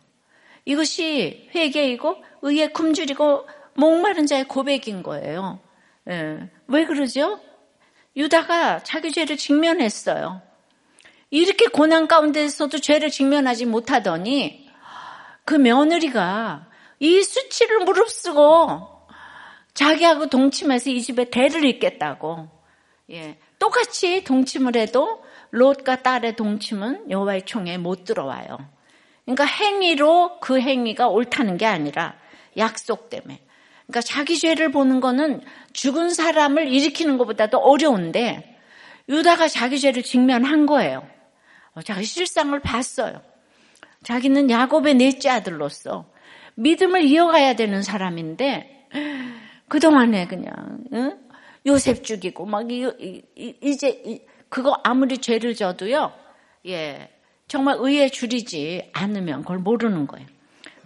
이것이 0.65 1.49
회개이고 1.55 2.23
의의 2.41 2.73
굶주리고 2.73 3.47
목마른 3.77 4.25
자의 4.25 4.43
고백인 4.43 5.03
거예요. 5.03 5.59
예. 6.09 6.49
왜 6.67 6.85
그러죠? 6.85 7.39
유다가 8.15 8.79
자기 8.79 9.11
죄를 9.11 9.37
직면했어요. 9.37 10.41
이렇게 11.29 11.67
고난 11.67 12.07
가운데서도 12.07 12.79
죄를 12.79 13.09
직면하지 13.11 13.65
못하더니 13.67 14.67
그 15.45 15.53
며느리가 15.53 16.67
이 16.99 17.21
수치를 17.21 17.81
무릅쓰고 17.81 18.81
자기하고 19.75 20.27
동침해서 20.27 20.89
이 20.89 21.01
집에 21.03 21.29
대를 21.29 21.63
잇겠다고. 21.63 22.49
예. 23.11 23.37
똑같이 23.59 24.23
동침을 24.23 24.75
해도 24.75 25.23
롯과 25.51 26.01
딸의 26.01 26.35
동침은 26.35 27.11
여호와의 27.11 27.45
총에 27.45 27.77
못 27.77 28.05
들어와요. 28.05 28.57
그러니까 29.25 29.45
행위로 29.45 30.39
그 30.39 30.59
행위가 30.59 31.09
옳다는 31.09 31.57
게 31.57 31.67
아니라 31.67 32.15
약속 32.57 33.11
때문에. 33.11 33.46
그러니까 33.87 34.01
자기 34.01 34.37
죄를 34.37 34.71
보는 34.71 34.99
거는 34.99 35.41
죽은 35.73 36.09
사람을 36.09 36.67
일으키는 36.67 37.17
것보다도 37.17 37.57
어려운데 37.57 38.57
유다가 39.09 39.47
자기 39.47 39.79
죄를 39.79 40.03
직면한 40.03 40.65
거예요. 40.65 41.07
어, 41.73 41.81
자기 41.81 42.03
실상을 42.03 42.57
봤어요. 42.59 43.21
자기는 44.03 44.49
야곱의 44.49 44.95
넷째 44.95 45.29
아들로서 45.29 46.11
믿음을 46.55 47.03
이어가야 47.03 47.55
되는 47.55 47.81
사람인데 47.81 48.87
그동안에 49.69 50.27
그냥 50.27 50.53
응? 50.93 51.17
요셉 51.65 52.03
죽이고 52.03 52.45
막 52.45 52.69
이, 52.71 52.89
이, 53.35 53.77
제 53.77 54.25
그거 54.49 54.79
아무리 54.83 55.17
죄를 55.17 55.55
져도요. 55.55 56.13
예. 56.67 57.09
정말 57.47 57.77
의에 57.79 58.09
줄이지 58.09 58.89
않으면 58.93 59.41
그걸 59.41 59.59
모르는 59.59 60.07
거예요. 60.07 60.27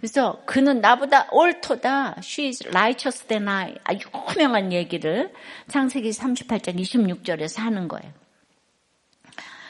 그래서 0.02 0.42
그는 0.46 0.80
나보다 0.80 1.28
옳도다. 1.30 2.16
She 2.18 2.48
is 2.48 2.66
righteous 2.66 3.22
than 3.28 3.46
I. 3.46 3.76
아주 3.84 4.08
유명한 4.34 4.72
얘기를 4.72 5.32
창세기 5.68 6.10
38장 6.10 6.76
26절에서 6.76 7.60
하는 7.60 7.86
거예요. 7.86 8.10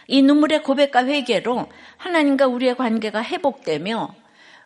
이 0.08 0.22
눈물의 0.22 0.62
고백과 0.62 1.04
회개로 1.04 1.68
하나님과 1.98 2.46
우리의 2.46 2.78
관계가 2.78 3.22
회복되며 3.22 4.14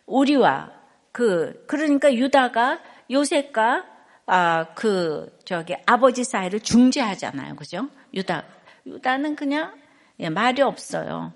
우리와 0.06 0.70
그 1.10 1.64
그러니까 1.66 2.14
유다가 2.14 2.78
요셉과 3.10 3.86
아 4.26 4.66
그 4.76 5.36
저기 5.44 5.74
아버지 5.84 6.22
사이를 6.22 6.60
중재하잖아요. 6.60 7.56
그죠? 7.56 7.88
유다 8.14 8.44
유다는 8.86 9.34
그냥 9.34 9.74
예, 10.20 10.28
말이 10.28 10.62
없어요. 10.62 11.32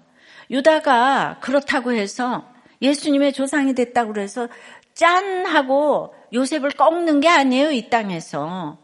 유다가 0.52 1.38
그렇다고 1.40 1.92
해서 1.92 2.48
예수님의 2.82 3.32
조상이 3.32 3.74
됐다고 3.74 4.12
그래서 4.12 4.48
짠 4.94 5.46
하고 5.46 6.14
요셉을 6.32 6.70
꺾는 6.70 7.20
게 7.20 7.28
아니에요. 7.28 7.70
이 7.70 7.88
땅에서. 7.90 8.78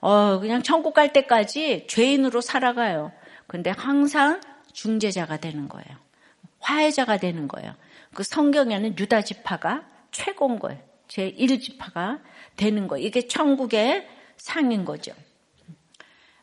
어, 0.00 0.38
그냥 0.40 0.62
천국 0.62 0.94
갈 0.94 1.12
때까지 1.12 1.86
죄인으로 1.88 2.40
살아가요. 2.40 3.12
근데 3.46 3.70
항상 3.70 4.40
중재자가 4.72 5.38
되는 5.38 5.68
거예요. 5.68 5.88
화해자가 6.60 7.16
되는 7.18 7.48
거예요. 7.48 7.74
그 8.14 8.22
성경에는 8.22 8.98
유다 8.98 9.22
지파가 9.22 9.86
최고인 10.10 10.58
거예요. 10.58 10.80
제 11.08 11.32
1지파가 11.32 12.20
되는 12.56 12.86
거예요. 12.86 13.06
이게 13.06 13.26
천국의 13.26 14.06
상인 14.36 14.84
거죠. 14.84 15.12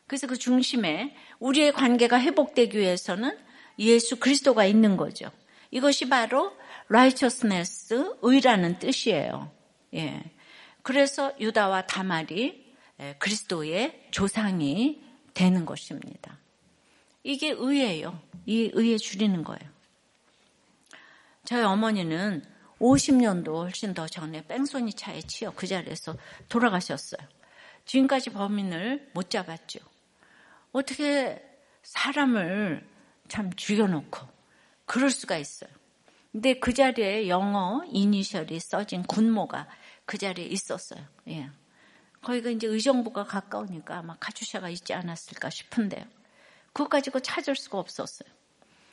그래서 0.06 0.26
그 0.26 0.36
중심에 0.36 1.14
우리의 1.38 1.72
관계가 1.72 2.20
회복되기 2.20 2.78
위해서는 2.78 3.36
예수 3.78 4.18
그리스도가 4.18 4.64
있는 4.64 4.96
거죠. 4.96 5.30
이것이 5.70 6.08
바로 6.08 6.52
righteousness, 6.88 8.16
의라는 8.22 8.78
뜻이에요. 8.78 9.50
예. 9.94 10.22
그래서 10.82 11.32
유다와 11.40 11.86
다말이 11.86 12.74
예, 13.00 13.14
그리스도의 13.18 14.08
조상이 14.10 15.02
되는 15.34 15.66
것입니다. 15.66 16.38
이게 17.22 17.50
의예요. 17.50 18.18
이 18.46 18.70
의에 18.72 18.96
줄이는 18.96 19.44
거예요. 19.44 19.70
저희 21.44 21.62
어머니는 21.62 22.44
50년도 22.80 23.54
훨씬 23.62 23.94
더 23.94 24.06
전에 24.06 24.46
뺑소니 24.46 24.94
차에 24.94 25.22
치여 25.22 25.52
그 25.54 25.66
자리에서 25.66 26.16
돌아가셨어요. 26.48 27.20
지금까지 27.84 28.30
범인을 28.30 29.10
못 29.12 29.30
잡았죠. 29.30 29.80
어떻게 30.72 31.42
사람을 31.82 32.86
참 33.28 33.52
죽여놓고 33.54 34.26
그럴 34.84 35.10
수가 35.10 35.36
있어요. 35.36 35.70
근데 36.36 36.52
그 36.52 36.74
자리에 36.74 37.28
영어 37.28 37.82
이니셜이 37.88 38.60
써진 38.60 39.04
군모가 39.04 39.66
그 40.04 40.18
자리에 40.18 40.44
있었어요. 40.44 41.02
예. 41.28 41.48
거기가 42.20 42.50
이제 42.50 42.66
의정부가 42.66 43.24
가까우니까 43.24 43.96
아마 43.96 44.18
카츄샤가 44.18 44.68
있지 44.68 44.92
않았을까 44.92 45.48
싶은데요. 45.48 46.04
그거 46.74 46.90
가지고 46.90 47.20
찾을 47.20 47.56
수가 47.56 47.78
없었어요. 47.78 48.28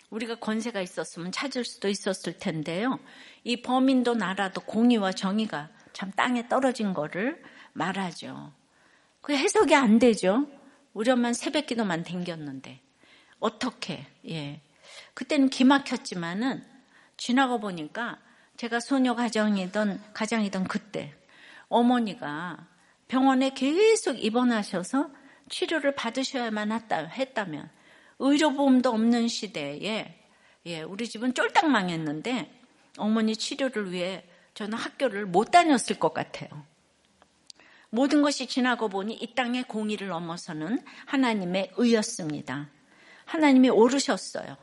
우리가 0.09 0.35
권세가 0.35 0.79
있었으면 0.79 1.33
찾을 1.33 1.65
수도 1.65 1.89
있었을 1.89 2.37
텐데요. 2.37 2.97
이 3.43 3.61
범인도 3.61 4.13
나라도 4.15 4.61
공의와 4.61 5.11
정의가 5.11 5.69
참 5.91 6.13
땅에 6.13 6.47
떨어진 6.47 6.93
거를 6.93 7.43
말하죠. 7.73 8.53
그 9.19 9.35
해석이 9.35 9.75
안 9.75 9.99
되죠. 9.99 10.47
우리 10.93 11.11
엄마는 11.11 11.33
새벽 11.33 11.65
기도만 11.65 12.05
댕겼는데. 12.05 12.79
어떻게, 13.39 14.07
예. 14.29 14.61
그때는 15.13 15.49
기막혔지만은 15.49 16.71
지나가 17.17 17.57
보니까 17.57 18.19
제가 18.57 18.79
소녀 18.79 19.15
가정이던, 19.15 20.01
가장이던 20.13 20.65
그때 20.65 21.13
어머니가 21.69 22.67
병원에 23.07 23.51
계속 23.51 24.23
입원하셔서 24.23 25.09
치료를 25.49 25.95
받으셔야만 25.95 26.71
했다 26.71 27.45
면 27.45 27.69
의료보험도 28.19 28.89
없는 28.89 29.27
시대에 29.27 30.19
예, 30.65 30.81
우리 30.81 31.07
집은 31.07 31.33
쫄딱 31.33 31.69
망했는데 31.69 32.61
어머니 32.97 33.35
치료를 33.35 33.91
위해 33.91 34.23
저는 34.53 34.77
학교를 34.77 35.25
못 35.25 35.51
다녔을 35.51 35.99
것 35.99 36.13
같아요. 36.13 36.49
모든 37.89 38.21
것이 38.21 38.47
지나고 38.47 38.89
보니 38.89 39.15
이 39.15 39.35
땅의 39.35 39.63
공의를 39.63 40.07
넘어서는 40.07 40.83
하나님의 41.05 41.73
의였습니다. 41.75 42.69
하나님이 43.25 43.69
오르셨어요. 43.69 44.57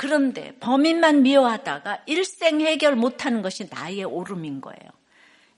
그런데 0.00 0.52
범인만 0.60 1.24
미워하다가 1.24 2.04
일생 2.06 2.62
해결 2.62 2.96
못하는 2.96 3.42
것이 3.42 3.68
나의 3.70 4.04
오름인 4.04 4.62
거예요. 4.62 4.90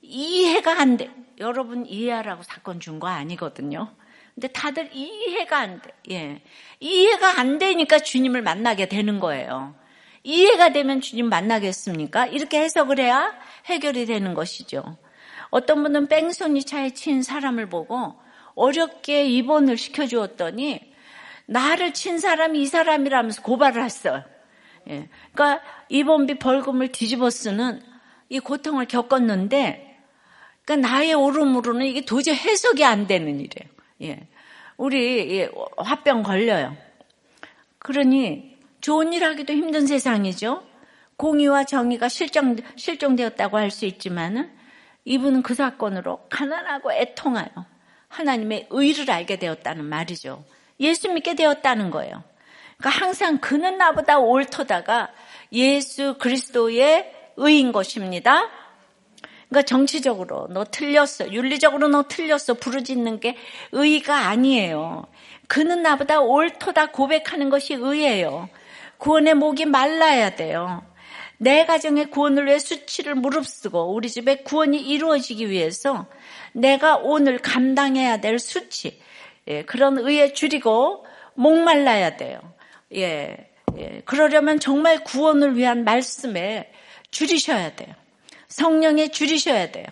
이해가 0.00 0.80
안 0.80 0.96
돼. 0.96 1.10
여러분 1.38 1.86
이해하라고 1.86 2.42
사건 2.42 2.80
준 2.80 2.98
거 2.98 3.06
아니거든요. 3.06 3.94
근데 4.34 4.48
다들 4.48 4.90
이해가 4.92 5.58
안 5.58 5.80
돼. 5.80 5.92
예. 6.10 6.42
이해가 6.80 7.38
안 7.38 7.58
되니까 7.60 8.00
주님을 8.00 8.42
만나게 8.42 8.88
되는 8.88 9.20
거예요. 9.20 9.76
이해가 10.24 10.72
되면 10.72 11.00
주님 11.00 11.28
만나겠습니까? 11.28 12.26
이렇게 12.26 12.62
해석을 12.62 12.98
해야 12.98 13.32
해결이 13.66 14.06
되는 14.06 14.34
것이죠. 14.34 14.98
어떤 15.50 15.84
분은 15.84 16.08
뺑소니 16.08 16.64
차에 16.64 16.90
친 16.94 17.22
사람을 17.22 17.68
보고 17.68 18.18
어렵게 18.56 19.24
입원을 19.24 19.76
시켜주었더니 19.76 20.80
나를 21.46 21.94
친 21.94 22.18
사람이 22.18 22.60
이 22.60 22.66
사람이라면서 22.66 23.42
고발을 23.42 23.84
했어요. 23.84 24.24
예. 24.88 25.08
그러니까 25.32 25.64
입원비 25.88 26.38
벌금을 26.38 26.88
뒤집어 26.92 27.30
쓰는 27.30 27.82
이 28.28 28.38
고통을 28.40 28.86
겪었는데, 28.86 29.98
그러니까 30.64 30.88
나의 30.88 31.14
오름으로는 31.14 31.86
이게 31.86 32.04
도저히 32.04 32.36
해석이 32.36 32.84
안 32.84 33.06
되는 33.06 33.28
일이에요. 33.40 33.70
예. 34.02 34.28
우리 34.76 35.38
예, 35.38 35.50
화병 35.76 36.22
걸려요. 36.22 36.76
그러니 37.78 38.56
좋은 38.80 39.12
일 39.12 39.24
하기도 39.24 39.52
힘든 39.52 39.86
세상이죠. 39.86 40.64
공의와 41.16 41.64
정의가 41.64 42.08
실정, 42.08 42.56
실종되었다고 42.76 43.58
할 43.58 43.70
수 43.70 43.86
있지만은 43.86 44.50
이분은 45.04 45.42
그 45.42 45.54
사건으로 45.54 46.26
가난하고 46.28 46.92
애통하여 46.92 47.48
하나님의 48.08 48.68
의를 48.70 49.10
알게 49.10 49.36
되었다는 49.36 49.84
말이죠. 49.84 50.44
예수 50.80 51.12
믿게 51.12 51.34
되었다는 51.34 51.90
거예요. 51.90 52.24
그러니까 52.82 52.90
항상 52.90 53.38
그는 53.38 53.78
나보다 53.78 54.18
옳다다가 54.18 55.10
예수 55.52 56.16
그리스도의 56.18 57.12
의인 57.36 57.70
것입니다. 57.70 58.48
그러니까 59.48 59.62
정치적으로 59.66 60.48
너 60.50 60.64
틀렸어. 60.64 61.30
윤리적으로 61.30 61.86
너 61.86 62.04
틀렸어. 62.08 62.54
부르짖는 62.54 63.20
게 63.20 63.36
의가 63.70 64.26
아니에요. 64.26 65.06
그는 65.46 65.82
나보다 65.82 66.20
옳도다 66.20 66.86
고백하는 66.86 67.50
것이 67.50 67.74
의예요. 67.74 68.48
구원의 68.98 69.34
목이 69.34 69.66
말라야 69.66 70.34
돼요. 70.34 70.82
내 71.38 71.64
가정의 71.64 72.10
구원을 72.10 72.46
위해 72.46 72.58
수치를 72.58 73.14
무릅쓰고 73.14 73.94
우리 73.94 74.08
집의 74.08 74.42
구원이 74.42 74.80
이루어지기 74.80 75.50
위해서 75.50 76.06
내가 76.52 76.96
오늘 76.96 77.38
감당해야 77.38 78.16
될 78.18 78.38
수치 78.40 79.00
예, 79.46 79.62
그런 79.64 79.98
의에 79.98 80.32
줄이고 80.32 81.04
목말라야 81.34 82.16
돼요. 82.16 82.51
예, 82.94 83.50
예, 83.76 84.02
그러려면 84.04 84.60
정말 84.60 85.02
구원을 85.04 85.56
위한 85.56 85.84
말씀에 85.84 86.72
줄이셔야 87.10 87.74
돼요. 87.74 87.94
성령에 88.48 89.08
줄이셔야 89.08 89.70
돼요. 89.70 89.86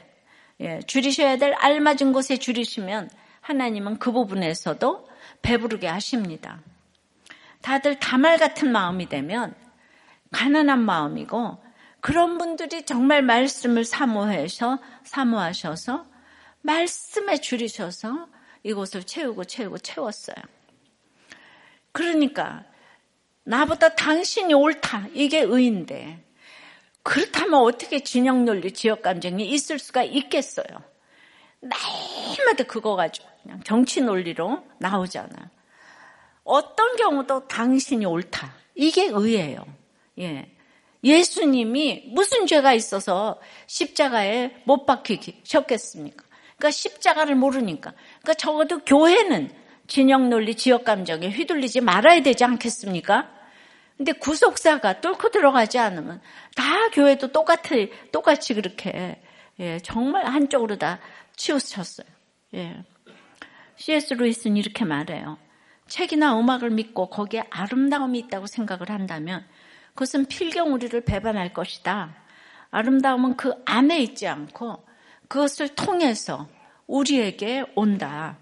예, 0.61 0.81
줄이셔야 0.87 1.39
될 1.39 1.55
알맞은 1.55 2.13
곳에 2.13 2.37
줄이시면 2.37 3.11
하나님은 3.41 3.99
그 3.99 4.13
부분에서도 4.13 5.09
배부르게 5.43 5.87
하십니다. 5.87 6.61
다들 7.63 7.99
다말 7.99 8.39
같은 8.39 8.71
마음이 8.73 9.09
되면 9.09 9.55
가난한 10.33 10.81
마음이고 10.81 11.63
그런 12.01 12.39
분들이 12.39 12.85
정말 12.85 13.23
말씀을 13.23 13.85
사모해서 13.85 14.79
사모하셔서 15.05 16.07
말씀에 16.63 17.39
줄이셔서 17.39 18.29
이곳을 18.63 19.05
채우고 19.05 19.45
채우고 19.45 19.79
채웠어요. 19.79 20.37
그러니까 21.93 22.65
나보다 23.45 23.95
당신이 23.95 24.55
옳다 24.55 25.09
이게 25.15 25.41
의인데 25.41 26.25
그렇다면 27.03 27.61
어떻게 27.61 28.01
진영 28.01 28.45
논리, 28.45 28.73
지역 28.73 29.03
감정이 29.03 29.49
있을 29.51 29.79
수가 29.79 30.03
있겠어요? 30.03 30.67
날마다 31.61 32.65
그거 32.65 32.97
가지고 32.97 33.27
그냥 33.43 33.63
정치 33.63 34.01
논리로 34.01 34.65
나오잖아. 34.79 35.51
어떤 36.45 36.97
경우도 36.97 37.49
당신이 37.49 38.05
옳다. 38.07 38.55
이게 38.75 39.09
의예요. 39.11 39.65
예. 40.19 40.51
예수님이 41.03 42.05
무슨 42.09 42.47
죄가 42.47 42.75
있어서 42.75 43.41
십자가에 43.67 44.63
못 44.65 44.85
박히셨겠습니까? 44.85 46.25
그러니까 46.57 46.71
십자가를 46.71 47.35
모르니까. 47.37 47.93
그러니까 48.21 48.35
적어도 48.35 48.81
교회는 48.85 49.51
진영 49.91 50.31
논리, 50.31 50.55
지역 50.55 50.85
감정에 50.85 51.29
휘둘리지 51.31 51.81
말아야 51.81 52.23
되지 52.23 52.45
않겠습니까? 52.45 53.29
근데 53.97 54.13
구속사가 54.13 55.01
뚫고 55.01 55.31
들어가지 55.31 55.81
않으면 55.81 56.21
다 56.55 56.89
교회도 56.91 57.33
똑같이 57.33 57.91
똑같이 58.13 58.55
그렇게 58.55 59.21
예, 59.59 59.81
정말 59.81 60.27
한쪽으로 60.27 60.79
다 60.79 61.01
치우쳤어요. 61.35 62.07
예. 62.55 62.85
C.S. 63.79 64.15
루이스는 64.15 64.57
이렇게 64.57 64.85
말해요. 64.85 65.39
책이나 65.89 66.39
음악을 66.39 66.71
믿고 66.71 67.11
거기에 67.11 67.43
아름다움이 67.51 68.17
있다고 68.21 68.47
생각을 68.47 68.91
한다면 68.91 69.45
그것은 69.95 70.27
필경 70.27 70.73
우리를 70.73 71.01
배반할 71.01 71.53
것이다. 71.53 72.15
아름다움은 72.71 73.37
그 73.37 73.55
안에 73.65 73.99
있지 73.99 74.29
않고 74.29 74.87
그것을 75.27 75.75
통해서 75.75 76.49
우리에게 76.87 77.65
온다. 77.75 78.39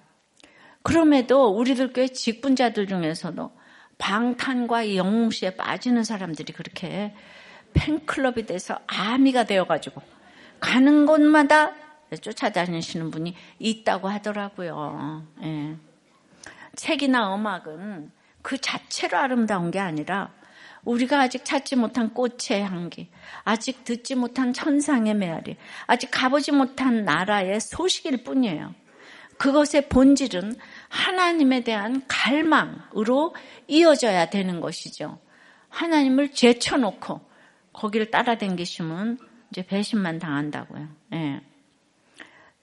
그럼에도 0.83 1.49
우리들 1.49 1.93
꽤 1.93 2.09
직분자들 2.09 2.87
중에서도 2.87 3.53
방탄과 3.99 4.95
영웅시에 4.95 5.57
빠지는 5.57 6.05
사람들이 6.05 6.53
그렇게 6.53 7.15
팬클럽이 7.75 8.47
돼서 8.47 8.79
아미가 8.87 9.45
되어가지고 9.45 10.01
가는 10.61 11.07
곳마다 11.07 11.73
쫓아다니시는 12.21 13.11
분이 13.11 13.35
있다고 13.59 14.09
하더라고요. 14.09 15.27
예. 15.43 15.77
책이나 16.75 17.35
음악은 17.35 18.13
그 18.41 18.59
자체로 18.59 19.19
아름다운 19.19 19.71
게 19.71 19.79
아니라 19.79 20.33
우리가 20.85 21.21
아직 21.21 21.45
찾지 21.45 21.77
못한 21.77 22.15
꽃의 22.15 22.63
향기, 22.63 23.11
아직 23.45 23.85
듣지 23.85 24.15
못한 24.15 24.53
천상의 24.53 25.15
메아리, 25.15 25.57
아직 25.87 26.09
가보지 26.11 26.53
못한 26.53 27.05
나라의 27.05 27.61
소식일 27.61 28.25
뿐이에요. 28.25 28.75
그것의 29.39 29.89
본질은 29.89 30.57
하나님에 30.89 31.63
대한 31.63 32.03
갈망으로 32.09 33.35
이어져야 33.67 34.31
되는 34.31 34.61
것이죠. 34.61 35.19
하나님을 35.69 36.33
제쳐놓고 36.33 37.21
거기를 37.73 38.11
따라댕기시면 38.11 39.19
이제 39.51 39.65
배신만 39.65 40.19
당한다고요. 40.19 40.89
예. 41.15 41.41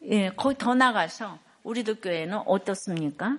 예, 0.04 0.30
거기 0.36 0.58
더 0.58 0.76
나가서 0.76 1.40
우리들 1.64 2.02
교회는 2.02 2.42
어떻습니까? 2.46 3.38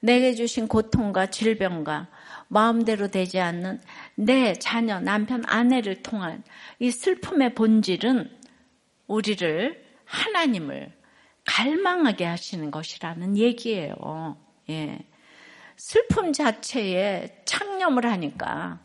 내게 0.00 0.34
주신 0.34 0.68
고통과 0.68 1.26
질병과 1.26 2.08
마음대로 2.48 3.08
되지 3.08 3.40
않는 3.40 3.80
내 4.16 4.52
자녀, 4.52 5.00
남편, 5.00 5.42
아내를 5.46 6.02
통한 6.02 6.44
이 6.78 6.90
슬픔의 6.90 7.54
본질은 7.54 8.30
우리를 9.06 9.82
하나님을 10.04 10.92
갈망하게 11.44 12.24
하시는 12.24 12.70
것이라는 12.70 13.36
얘기예요. 13.36 14.36
예. 14.70 14.98
슬픔 15.76 16.32
자체에 16.32 17.42
창념을 17.44 18.06
하니까 18.06 18.78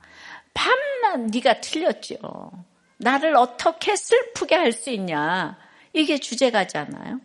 밤낮 0.54 1.20
네가 1.32 1.62
틀렸죠. 1.62 2.52
나를 2.98 3.36
어떻게 3.36 3.96
슬프게 3.96 4.56
할 4.56 4.74
수 4.74 4.90
있냐. 4.90 5.58
이게 5.94 6.18
주제가잖아요. 6.18 7.20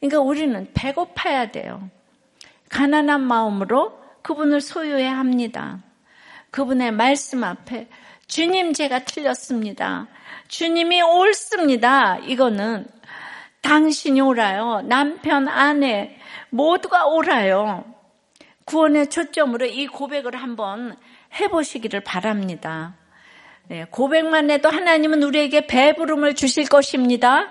그러니까 0.00 0.20
우리는 0.20 0.70
배고파야 0.74 1.50
돼요. 1.52 1.88
가난한 2.68 3.22
마음으로 3.22 4.00
그분을 4.22 4.60
소유해야 4.60 5.16
합니다. 5.16 5.82
그분의 6.50 6.92
말씀 6.92 7.44
앞에 7.44 7.88
주님 8.26 8.72
제가 8.72 9.04
틀렸습니다. 9.04 10.08
주님이 10.48 11.02
옳습니다. 11.02 12.18
이거는 12.18 12.86
당신이 13.62 14.20
옳아요. 14.20 14.82
남편, 14.82 15.48
아내 15.48 16.16
모두가 16.50 17.06
옳아요. 17.06 17.84
구원의 18.64 19.08
초점으로 19.08 19.66
이 19.66 19.86
고백을 19.86 20.36
한번 20.36 20.96
해보시기를 21.40 22.00
바랍니다. 22.00 22.96
네, 23.68 23.86
고백만 23.90 24.50
해도 24.50 24.68
하나님은 24.68 25.22
우리에게 25.22 25.66
배부름을 25.66 26.34
주실 26.34 26.68
것입니다. 26.68 27.48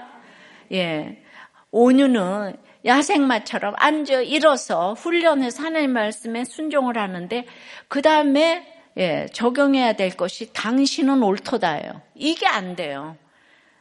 예. 0.71 1.23
온유는 1.71 2.57
야생마처럼 2.85 3.75
앉아 3.77 4.21
일어서 4.21 4.93
훈련해서 4.93 5.63
하나님 5.63 5.91
말씀에 5.91 6.45
순종을 6.45 6.97
하는데 6.97 7.45
그 7.87 8.01
다음에 8.01 8.65
예, 8.97 9.27
적용해야 9.31 9.93
될 9.93 10.09
것이 10.17 10.51
당신은 10.51 11.23
옳도다예요. 11.23 12.01
이게 12.15 12.47
안 12.47 12.75
돼요. 12.75 13.15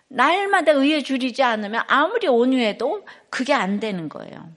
날마다 0.08 0.72
의에 0.72 1.02
줄이지 1.02 1.42
않으면 1.42 1.82
아무리 1.86 2.26
온유해도 2.28 3.04
그게 3.30 3.52
안 3.52 3.80
되는 3.80 4.08
거예요. 4.08 4.50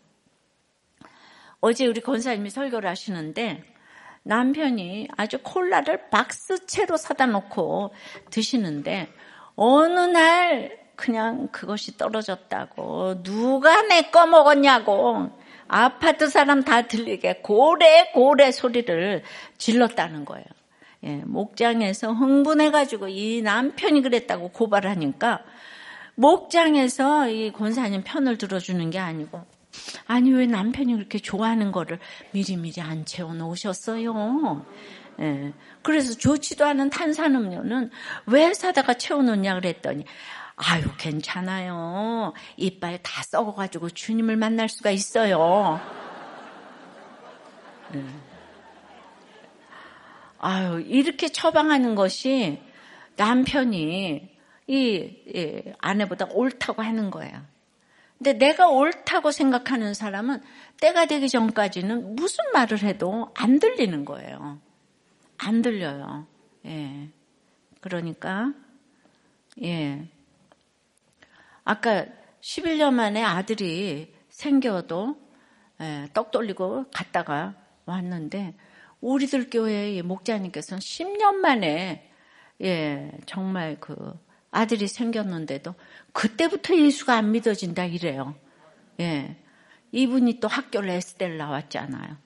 어제 1.60 1.86
우리 1.86 2.02
권사님이 2.02 2.50
설교를 2.50 2.90
하시는데 2.90 3.64
남편이 4.24 5.10
아주 5.18 5.40
콜라를 5.42 6.10
박스채로 6.10 6.98
사다 6.98 7.26
놓고 7.28 7.94
드시는데 8.30 9.10
어느 9.56 10.00
날 10.00 10.80
그냥 10.96 11.48
그것이 11.52 11.98
떨어졌다고 11.98 13.24
누가 13.24 13.82
내 13.84 14.12
거 14.12 14.28
먹었냐고 14.28 15.30
아파트 15.68 16.28
사람 16.30 16.64
다 16.64 16.84
들리게 16.84 17.42
고래 17.42 18.12
고래 18.14 18.52
소리를 18.52 19.24
질렀다는 19.58 20.26
거예요. 20.26 20.46
예, 21.04 21.16
목장에서 21.26 22.14
흥분해가지고 22.14 23.08
이 23.08 23.42
남편이 23.42 24.02
그랬다고 24.02 24.50
고발하니까 24.50 25.44
목장에서 26.16 27.30
이 27.30 27.52
권사님 27.52 28.04
편을 28.04 28.38
들어주는 28.38 28.90
게 28.92 29.00
아니고 29.00 29.44
아니 30.06 30.32
왜 30.32 30.46
남편이 30.46 30.94
그렇게 30.94 31.18
좋아하는 31.20 31.72
거를 31.72 32.00
미리미리 32.32 32.82
안 32.82 33.06
채워 33.06 33.34
놓으셨어요? 33.34 34.66
예, 35.22 35.54
그래서 35.82 36.16
좋지도 36.18 36.66
않은 36.66 36.90
탄산음료는 36.90 37.90
왜 38.28 38.54
사다가 38.54 38.94
채워 38.96 39.22
놓냐 39.24 39.56
그랬더니 39.56 40.06
아유 40.56 40.84
괜찮아요. 40.98 42.34
이빨 42.58 43.00
다 43.02 43.24
썩어가지고 43.24 43.90
주님을 43.90 44.36
만날 44.36 44.70
수가 44.70 44.92
있어요. 44.92 45.80
예. 47.96 48.31
아유, 50.44 50.82
이렇게 50.88 51.30
처방하는 51.30 51.94
것이 51.94 52.60
남편이 53.16 54.30
이, 54.68 54.76
이 54.76 55.74
아내보다 55.78 56.26
옳다고 56.32 56.82
하는 56.82 57.12
거예요. 57.12 57.42
근데 58.18 58.34
내가 58.34 58.68
옳다고 58.68 59.32
생각하는 59.32 59.94
사람은 59.94 60.42
때가 60.80 61.06
되기 61.06 61.30
전까지는 61.30 62.16
무슨 62.16 62.44
말을 62.54 62.82
해도 62.84 63.32
안 63.36 63.60
들리는 63.60 64.04
거예요. 64.04 64.60
안 65.38 65.62
들려요. 65.62 66.26
예. 66.66 67.10
그러니까, 67.80 68.52
예. 69.64 70.08
아까 71.64 72.06
11년 72.42 72.94
만에 72.94 73.24
아들이 73.24 74.12
생겨도, 74.30 75.18
예, 75.82 76.08
떡 76.14 76.32
돌리고 76.32 76.86
갔다가 76.92 77.56
왔는데, 77.86 78.56
우리들 79.02 79.50
교회의 79.50 80.02
목자님께서는 80.04 80.80
10년 80.80 81.36
만에, 81.36 82.10
예, 82.62 83.12
정말 83.26 83.78
그 83.80 83.96
아들이 84.52 84.88
생겼는데도, 84.88 85.76
그때부터 86.14 86.76
예수가 86.76 87.16
안 87.16 87.32
믿어진다 87.32 87.86
이래요. 87.86 88.36
예. 89.00 89.38
이분이 89.92 90.40
또 90.40 90.48
학교를 90.48 90.90
에스텔 90.92 91.38
나왔잖아요. 91.38 92.18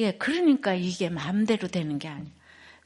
예, 0.00 0.12
그러니까 0.12 0.74
이게 0.74 1.08
마음대로 1.08 1.68
되는 1.68 1.98
게 1.98 2.08
아니에요. 2.08 2.32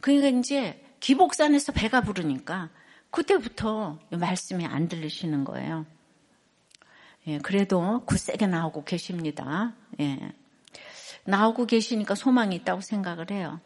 그러니까 0.01 0.29
이제 0.39 0.81
기복산에서 1.01 1.73
배가 1.73 2.01
부르니까 2.01 2.71
그때부터 3.11 4.01
말씀이 4.11 4.65
안 4.67 4.89
들리시는 4.89 5.45
거예요. 5.45 5.87
예, 7.27 7.39
그래도 7.39 8.05
굳세게 8.07 8.47
나오고 8.47 8.85
계십니다. 8.85 9.75
예. 10.01 10.33
나오고 11.25 11.67
계시니까 11.67 12.15
소망이 12.15 12.57
있다고 12.57 12.81
생각을 12.81 13.31
해요. 13.31 13.61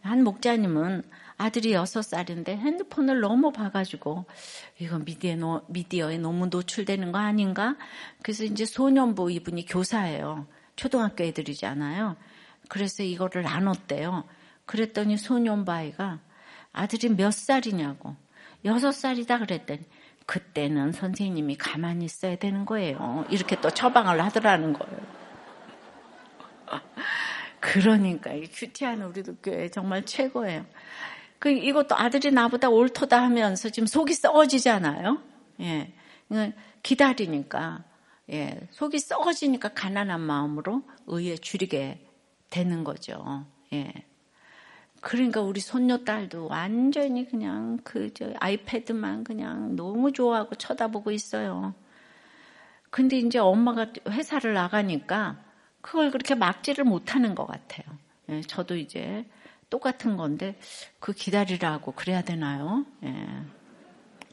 한 0.00 0.22
목자님은 0.22 1.02
아들이 1.36 1.72
여섯 1.72 2.02
살인데 2.02 2.56
핸드폰을 2.56 3.20
너무 3.20 3.52
봐가지고 3.52 4.26
이거 4.78 4.98
미디어, 4.98 5.62
미디어에 5.68 6.18
너무 6.18 6.46
노출되는 6.46 7.12
거 7.12 7.18
아닌가? 7.18 7.76
그래서 8.22 8.44
이제 8.44 8.64
소년부 8.64 9.30
이분이 9.30 9.66
교사예요. 9.66 10.46
초등학교 10.76 11.24
애들이잖아요. 11.24 12.16
그래서 12.68 13.02
이거를 13.02 13.42
나눴대요. 13.42 14.24
그랬더니 14.66 15.16
소년부 15.16 15.72
아이가 15.72 16.20
아들이 16.72 17.08
몇 17.08 17.32
살이냐고 17.32 18.14
여섯 18.64 18.92
살이다 18.92 19.38
그랬더니 19.38 19.80
그때는 20.26 20.92
선생님이 20.92 21.56
가만히 21.56 22.04
있어야 22.04 22.36
되는 22.36 22.66
거예요. 22.66 23.24
이렇게 23.30 23.58
또 23.60 23.70
처방을 23.70 24.22
하더라는 24.24 24.74
거예요. 24.74 25.17
그러니까 27.60 28.32
이 28.32 28.46
큐티한 28.46 29.02
우리도 29.02 29.36
교회 29.42 29.68
정말 29.68 30.04
최고예요. 30.04 30.64
그 31.38 31.50
이것도 31.50 31.96
아들이 31.96 32.30
나보다 32.30 32.68
옳도다 32.68 33.22
하면서 33.22 33.68
지금 33.68 33.86
속이 33.86 34.14
썩어지잖아요. 34.14 35.22
예. 35.60 35.92
기다리니까 36.82 37.84
예. 38.30 38.60
속이 38.70 38.98
썩어지니까 38.98 39.70
가난한 39.70 40.20
마음으로 40.20 40.82
의에 41.06 41.36
줄이게 41.36 42.04
되는 42.50 42.84
거죠. 42.84 43.46
예. 43.72 43.92
그러니까 45.00 45.40
우리 45.42 45.60
손녀 45.60 45.98
딸도 45.98 46.48
완전히 46.48 47.28
그냥 47.28 47.78
그 47.84 48.12
저 48.14 48.32
아이패드만 48.40 49.24
그냥 49.24 49.76
너무 49.76 50.12
좋아하고 50.12 50.56
쳐다보고 50.56 51.12
있어요. 51.12 51.74
근데 52.90 53.18
이제 53.18 53.38
엄마가 53.38 53.92
회사를 54.08 54.54
나가니까 54.54 55.44
그걸 55.80 56.10
그렇게 56.10 56.34
막지를 56.34 56.84
못하는 56.84 57.34
것 57.34 57.46
같아요. 57.46 57.86
예, 58.28 58.40
저도 58.42 58.76
이제 58.76 59.24
똑같은 59.70 60.16
건데 60.16 60.56
그 60.98 61.12
기다리라고 61.12 61.92
그래야 61.92 62.22
되나요? 62.22 62.84
예, 63.04 63.14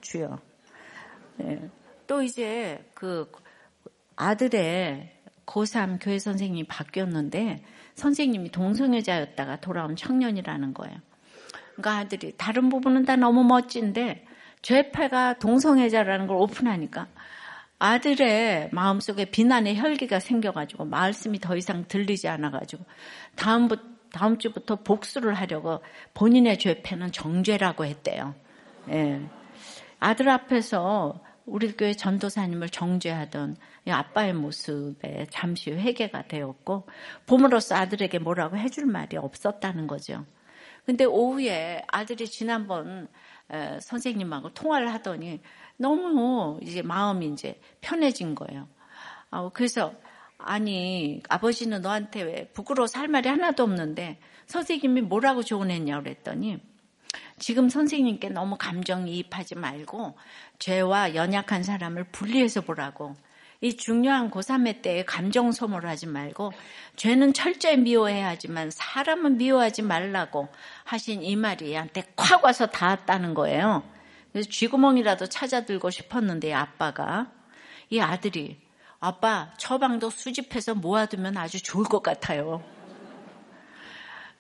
주여. 0.02 0.40
예, 1.42 1.70
또 2.08 2.22
이제 2.22 2.90
그 2.94 3.32
아들의 4.16 5.12
고3 5.46 6.00
교회 6.02 6.20
선생님이 6.20 6.68
바뀌었는데 6.68 7.64
선생님이 7.96 8.52
동성애자였다가 8.52 9.62
돌아온 9.62 9.96
청년이라는 9.96 10.74
거예요. 10.74 10.98
그러니까 11.76 11.98
아들이 11.98 12.34
다른 12.38 12.70
부분은 12.70 13.06
다 13.06 13.16
너무 13.16 13.44
멋진데 13.44 14.26
죄패가 14.62 15.40
동성애자라는 15.40 16.28
걸 16.28 16.38
오픈하니까 16.38 17.08
아들의 17.80 18.70
마음속에 18.72 19.26
비난의 19.26 19.78
혈기가 19.78 20.20
생겨가지고 20.20 20.86
말씀이 20.86 21.40
더 21.40 21.56
이상 21.56 21.86
들리지 21.88 22.28
않아가지고 22.28 22.86
다음부 23.36 23.78
다음 24.12 24.38
주부터 24.38 24.78
복수를 24.78 25.34
하려고 25.34 25.82
본인의 26.14 26.58
죄패는 26.58 27.12
정죄라고 27.12 27.84
했대요. 27.86 28.34
예. 28.90 29.22
아들 30.00 30.30
앞에서 30.30 31.22
우리 31.46 31.76
교회 31.76 31.94
전도사님을 31.94 32.70
정죄하던 32.70 33.58
아빠의 33.88 34.34
모습에 34.34 35.28
잠시 35.30 35.72
회개가 35.72 36.28
되었고 36.28 36.88
봄으로써 37.28 37.76
아들에게 37.76 38.20
뭐라고 38.20 38.58
해줄 38.58 38.86
말이 38.86 39.18
없었다는 39.18 39.88
거죠. 39.88 40.26
근데 40.86 41.04
오후에 41.04 41.84
아들이 41.88 42.28
지난번 42.28 43.10
선생님하고 43.82 44.54
통화를 44.54 44.94
하더니 44.94 45.42
너무 45.78 46.60
이제 46.62 46.82
마음이 46.82 47.28
이제 47.28 47.60
편해진 47.82 48.36
거예요. 48.36 48.68
아, 49.32 49.50
그래서 49.54 49.94
아니 50.38 51.22
아버지는 51.30 51.82
너한테 51.82 52.22
왜 52.22 52.50
부끄러워서 52.54 53.00
할 53.00 53.08
말이 53.08 53.30
하나도 53.30 53.64
없는데 53.64 54.20
선생님이 54.48 55.02
뭐라고 55.02 55.44
조언했냐고 55.44 56.04
그랬더니 56.04 56.60
지금 57.40 57.70
선생님께 57.70 58.30
너무 58.30 58.58
감정이입하지 58.58 59.56
말고 59.56 60.16
죄와 60.60 61.16
연약한 61.16 61.64
사람을 61.64 62.06
분리해서 62.06 62.62
보라고. 62.62 63.16
이 63.62 63.78
중요한 63.78 64.30
고3회 64.30 64.82
때에 64.82 65.06
감정 65.06 65.52
소모하지 65.52 66.08
말고 66.08 66.52
죄는 66.98 67.34
철저히 67.34 67.78
미워해야 67.78 68.28
하지만 68.28 68.70
사람은 68.70 69.38
미워하지 69.38 69.82
말라고 69.82 70.50
하신 70.84 71.24
이 71.24 71.36
말이 71.36 71.74
한테 71.74 72.04
콱 72.16 72.44
와서 72.44 72.68
닿았다는 72.68 73.34
거예요. 73.34 73.82
그래서 74.36 74.50
쥐구멍이라도 74.50 75.28
찾아들고 75.28 75.90
싶었는데 75.92 76.52
아빠가 76.52 77.32
이 77.90 78.02
아들이 78.02 78.60
아빠 79.00 79.54
처방도 79.58 80.10
수집해서 80.10 80.76
모아두면 80.76 81.38
아주 81.38 81.64
좋을 81.64 81.86
것 81.86 82.04
같아요. 82.04 82.62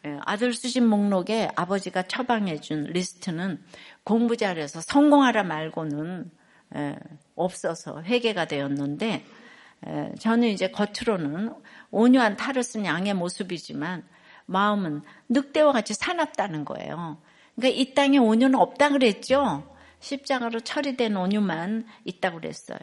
예, 0.05 0.19
아들 0.25 0.51
수집 0.51 0.84
목록에 0.84 1.47
아버지가 1.55 2.01
처방해준 2.01 2.88
리스트는 2.88 3.63
공부 4.03 4.36
잘해서 4.36 4.81
성공하라 4.81 5.43
말고는 5.43 6.29
예, 6.75 6.97
없어서 7.38 8.03
회개가 8.03 8.47
되었는데 8.47 9.23
예, 9.88 10.12
저는 10.19 10.49
이제 10.49 10.71
겉으로는 10.71 11.53
온유한 11.91 12.36
타르슨 12.36 12.84
양의 12.84 13.13
모습이지만 13.13 14.03
마음은 14.45 15.03
늑대와 15.29 15.71
같이 15.71 15.93
사납다는 15.93 16.65
거예요. 16.65 17.21
그러니까 17.55 17.79
이 17.79 17.93
땅에 17.93 18.17
온유는 18.17 18.60
없다 18.60 18.89
그랬죠. 18.89 19.73
십자가로 20.06 20.60
처리된 20.60 21.15
온유만 21.18 21.88
있다고 22.04 22.39
그랬어요. 22.39 22.78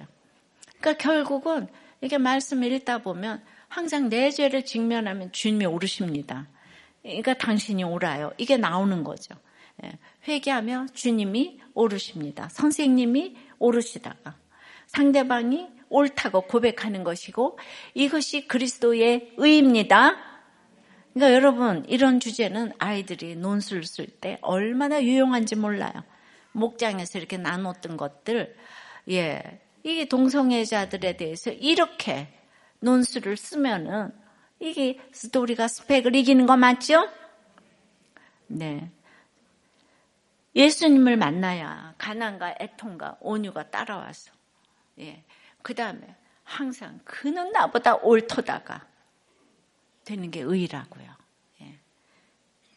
그러니까 0.80 0.94
결국은 0.94 1.68
이게 2.00 2.18
말씀 2.18 2.64
읽다 2.64 2.98
보면 2.98 3.42
항상 3.68 4.08
내 4.08 4.30
죄를 4.30 4.64
직면하면 4.64 5.30
주님이 5.30 5.66
오르십니다. 5.66 6.48
그러니까 7.02 7.34
당신이 7.34 7.84
오라요. 7.84 8.32
이게 8.38 8.56
나오는 8.56 9.04
거죠. 9.04 9.36
예, 9.84 9.92
회개하며 10.26 10.86
주님이 10.94 11.60
오르십니다. 11.74 12.48
선생님이 12.50 13.36
오르시다가 13.58 14.34
상대방이 14.88 15.68
옳다고 15.88 16.42
고백하는 16.42 17.04
것이고 17.04 17.58
이것이 17.94 18.48
그리스도의 18.48 19.34
의입니다. 19.36 20.16
그러니까 21.14 21.34
여러분 21.34 21.84
이런 21.88 22.18
주제는 22.18 22.72
아이들이 22.78 23.36
논술을 23.36 23.84
쓸때 23.84 24.38
얼마나 24.42 25.02
유용한지 25.02 25.54
몰라요. 25.54 25.92
목장에서 26.52 27.18
이렇게 27.18 27.36
나눴던 27.36 27.96
것들, 27.96 28.56
예, 29.10 29.60
이 29.82 30.06
동성애자들에 30.06 31.16
대해서 31.16 31.50
이렇게 31.50 32.32
논술을 32.80 33.36
쓰면은 33.36 34.12
이게 34.60 35.00
스토리가 35.12 35.66
스펙을 35.66 36.14
이기는 36.14 36.46
거 36.46 36.56
맞죠? 36.56 37.08
네. 38.46 38.90
예수님을 40.54 41.16
만나야 41.16 41.94
가난과 41.98 42.56
애통과 42.60 43.16
온유가 43.20 43.70
따라와서 43.70 44.32
예. 45.00 45.24
그 45.62 45.74
다음에 45.74 46.14
항상 46.44 47.00
그는 47.04 47.50
나보다 47.52 47.96
옳도다가 47.96 48.86
되는 50.04 50.30
게 50.30 50.40
의라고요. 50.40 51.10
예. 51.62 51.78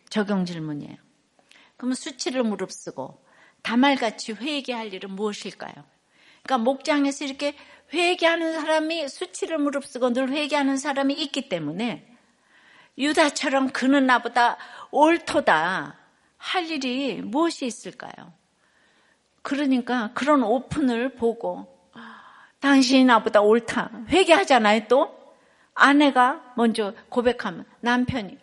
적용 0.09 0.45
질문이에요. 0.45 0.95
그러면 1.75 1.95
수치를 1.95 2.43
무릅쓰고 2.43 3.24
다말같이 3.65 4.33
회개할 4.33 4.93
일은 4.93 5.09
무엇일까요? 5.15 5.73
그러니까 6.43 6.57
목장에서 6.59 7.25
이렇게 7.25 7.55
회개하는 7.91 8.61
사람이 8.61 9.09
수치를 9.09 9.57
무릅쓰고 9.57 10.13
늘 10.13 10.29
회개하는 10.29 10.77
사람이 10.77 11.15
있기 11.15 11.49
때문에 11.49 12.07
유다처럼 12.99 13.69
그는 13.69 14.05
나보다 14.05 14.57
옳도다 14.91 15.97
할 16.37 16.69
일이 16.69 17.23
무엇이 17.23 17.65
있을까요? 17.65 18.33
그러니까 19.41 20.11
그런 20.13 20.43
오픈을 20.43 21.15
보고 21.15 21.67
당신이 22.59 23.05
나보다 23.05 23.41
옳다. 23.41 23.89
회개하잖아요, 24.09 24.87
또. 24.87 25.15
아내가 25.73 26.53
먼저 26.55 26.93
고백하면 27.09 27.65
남편이 27.81 28.37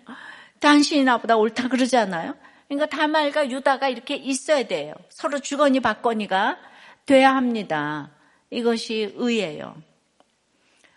당신이 0.58 1.04
나보다 1.04 1.36
옳다 1.36 1.68
그러잖아요. 1.68 2.34
그러니까 2.72 2.86
다말과 2.86 3.50
유다가 3.50 3.88
이렇게 3.88 4.16
있어야 4.16 4.62
돼요. 4.62 4.94
서로 5.10 5.40
주거니 5.40 5.80
받거니가 5.80 6.56
돼야 7.04 7.36
합니다. 7.36 8.10
이것이 8.48 9.12
의예요. 9.14 9.76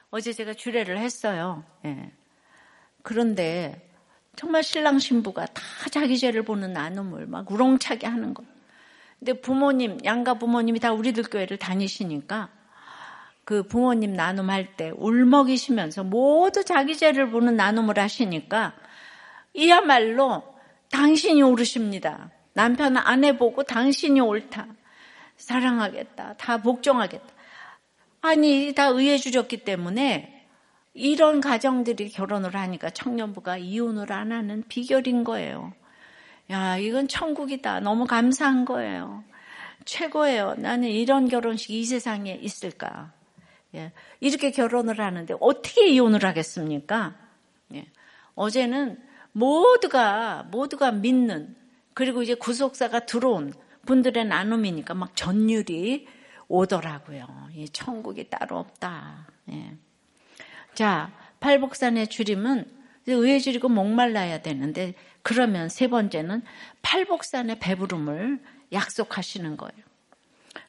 어제 0.10 0.32
제가 0.32 0.54
주례를 0.54 0.98
했어요. 0.98 1.66
예. 1.84 2.12
그런데 3.02 3.90
정말 4.38 4.64
신랑 4.64 5.00
신부가 5.00 5.48
다 5.48 5.62
자기 5.92 6.18
죄를 6.18 6.44
보는 6.44 6.72
나눔을 6.72 7.26
막 7.26 7.52
우렁차게 7.52 8.08
하는 8.08 8.34
거. 8.34 8.46
근데 9.20 9.34
부모님, 9.34 9.98
양가 10.06 10.36
부모님이 10.36 10.80
다 10.80 10.94
우리들 10.94 11.24
교회를 11.24 11.58
다니시니까 11.58 12.48
그 13.44 13.64
부모님 13.64 14.14
나눔할 14.14 14.78
때 14.78 14.94
울먹이시면서 14.96 16.06
모두 16.06 16.64
자기 16.64 16.96
죄를 16.96 17.32
보는 17.32 17.58
나눔을 17.58 18.00
하시니까 18.00 18.74
이야말로 19.54 20.55
당신이 20.92 21.42
옳으십니다. 21.42 22.32
남편 22.54 22.98
아내 22.98 23.38
보고 23.38 23.64
당신이 23.64 24.20
옳다. 24.22 24.68
사랑하겠다. 25.38 26.36
다 26.38 26.62
복종하겠다. 26.62 27.26
아니, 28.22 28.74
다 28.74 28.86
의해 28.88 29.18
주셨기 29.18 29.58
때문에 29.58 30.48
이런 30.94 31.42
가정들이 31.42 32.10
결혼을 32.10 32.56
하니까 32.56 32.90
청년부가 32.90 33.58
이혼을 33.58 34.12
안 34.12 34.32
하는 34.32 34.64
비결인 34.68 35.24
거예요. 35.24 35.74
야, 36.50 36.78
이건 36.78 37.08
천국이다. 37.08 37.82
너무 37.82 38.06
감사한 38.06 38.66
거예요. 38.66 39.24
최고예요. 39.84 40.56
나는 40.58 40.90
이런 40.90 41.28
결혼식 41.28 41.72
이 41.72 41.84
세상에 41.84 42.40
있을까? 42.42 43.12
예. 43.76 43.92
이렇게 44.20 44.52
결혼을 44.52 45.00
하는데 45.00 45.36
어떻게 45.40 45.88
이혼을 45.88 46.24
하겠습니까? 46.24 47.16
예. 47.74 47.86
어제는 48.36 48.98
모두가 49.36 50.44
모두가 50.50 50.94
믿는 50.94 51.58
그리고 51.94 52.24
이제 52.24 52.36
구속사가 52.36 53.06
들어온 53.06 53.54
분들의 53.86 54.26
나눔이니까 54.26 54.94
막 54.94 55.14
전율이 55.16 56.08
오더라고요. 56.48 57.50
이 57.54 57.68
천국이 57.68 58.30
따로 58.30 58.58
없다. 58.60 59.28
예. 59.52 59.78
자, 60.74 61.12
팔복산의 61.42 62.08
줄임은 62.08 62.66
의에 63.08 63.40
줄이고 63.40 63.68
목말라야 63.68 64.42
되는데 64.42 64.94
그러면 65.22 65.68
세 65.68 65.90
번째는 65.90 66.42
팔복산의 66.82 67.60
배부름을 67.60 68.42
약속하시는 68.72 69.58
거예요. 69.58 69.84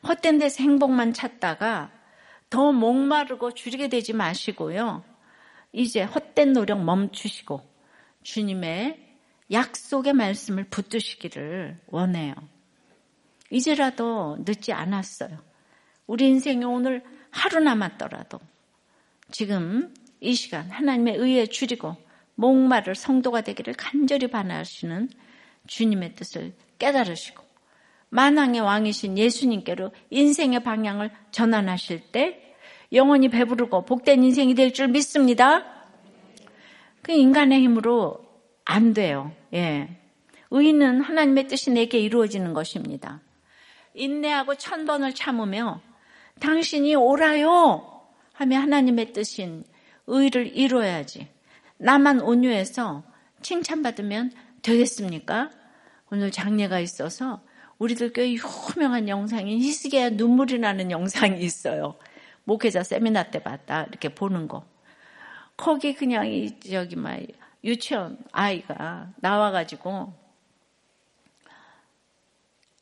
헛된 0.09 0.39
데서 0.39 0.63
행복만 0.65 1.13
찾다가 1.13 1.93
더 2.51 2.73
목마르고 2.73 3.53
줄이게 3.53 3.89
되지 3.89 4.13
마시고요. 4.13 5.05
이제 5.73 6.03
헛된 6.03 6.53
노력 6.53 6.83
멈추시고 6.83 7.76
주님의 8.27 8.99
약속의 9.53 10.13
말씀을 10.13 10.65
붙드시기를 10.65 11.79
원해요. 11.87 12.35
이제라도 13.51 14.39
늦지 14.45 14.73
않았어요. 14.73 15.39
우리 16.09 16.27
인생이 16.27 16.65
오늘 16.65 17.05
하루 17.31 17.61
남았더라도 17.61 18.41
지금 19.31 19.95
이 20.21 20.35
시간 20.35 20.69
하나님의 20.71 21.17
의에 21.17 21.47
줄이고 21.47 21.97
목마를 22.35 22.97
성도가 22.97 23.43
되기를 23.43 23.75
간절히 23.75 24.27
바라시는 24.27 25.09
주님의 25.69 26.17
뜻을 26.17 26.53
깨달으시고 26.81 27.45
만왕의 28.09 28.61
왕이신 28.61 29.19
예수님께로 29.19 29.93
인생의 30.11 30.65
방향을 30.65 31.13
전환하실 31.31 32.11
때 32.11 32.55
영원히 32.93 33.29
배부르고 33.29 33.85
복된 33.85 34.25
인생이 34.25 34.57
될 34.57 34.73
줄 34.73 34.89
믿습니다. 34.89 35.76
그 37.07 37.13
인간의 37.13 37.63
힘으로 37.63 38.19
안 38.65 38.93
돼요. 38.93 39.31
예. 39.55 39.97
의는 40.51 41.03
하나님의 41.03 41.47
뜻이 41.47 41.71
내게 41.71 42.01
이루어지는 42.01 42.53
것입니다. 42.53 43.21
인내하고 43.95 44.57
천 44.57 44.87
번을 44.87 45.15
참으며 45.15 45.81
당신이 46.41 46.97
옳아요 46.97 48.03
하며 48.33 48.59
하나님의 48.59 49.13
뜻인 49.13 49.63
의를 50.09 50.49
이루어야지. 50.57 51.29
나만 51.79 52.23
온유해서 52.23 53.05
칭찬받으면 53.41 54.33
되겠습니까? 54.63 55.53
오늘 56.11 56.33
장례가 56.33 56.81
있어서 56.81 57.41
우리들 57.79 58.15
교회 58.15 58.35
유명한 58.35 59.09
영상인 59.09 59.61
히스기야 59.61 60.11
눈물이 60.11 60.59
나는 60.59 60.91
영상이 60.91 61.41
있어요. 61.41 61.95
목회자 62.43 62.83
세미나 62.83 63.31
때 63.31 63.39
봤다 63.45 63.85
이렇게 63.85 64.09
보는 64.09 64.49
거. 64.49 64.67
거기 65.57 65.95
그냥 65.95 66.27
이 66.27 66.59
저기 66.61 66.97
막 66.97 67.19
유치원 67.65 68.19
아이가 68.33 69.11
나와가지고 69.17 70.13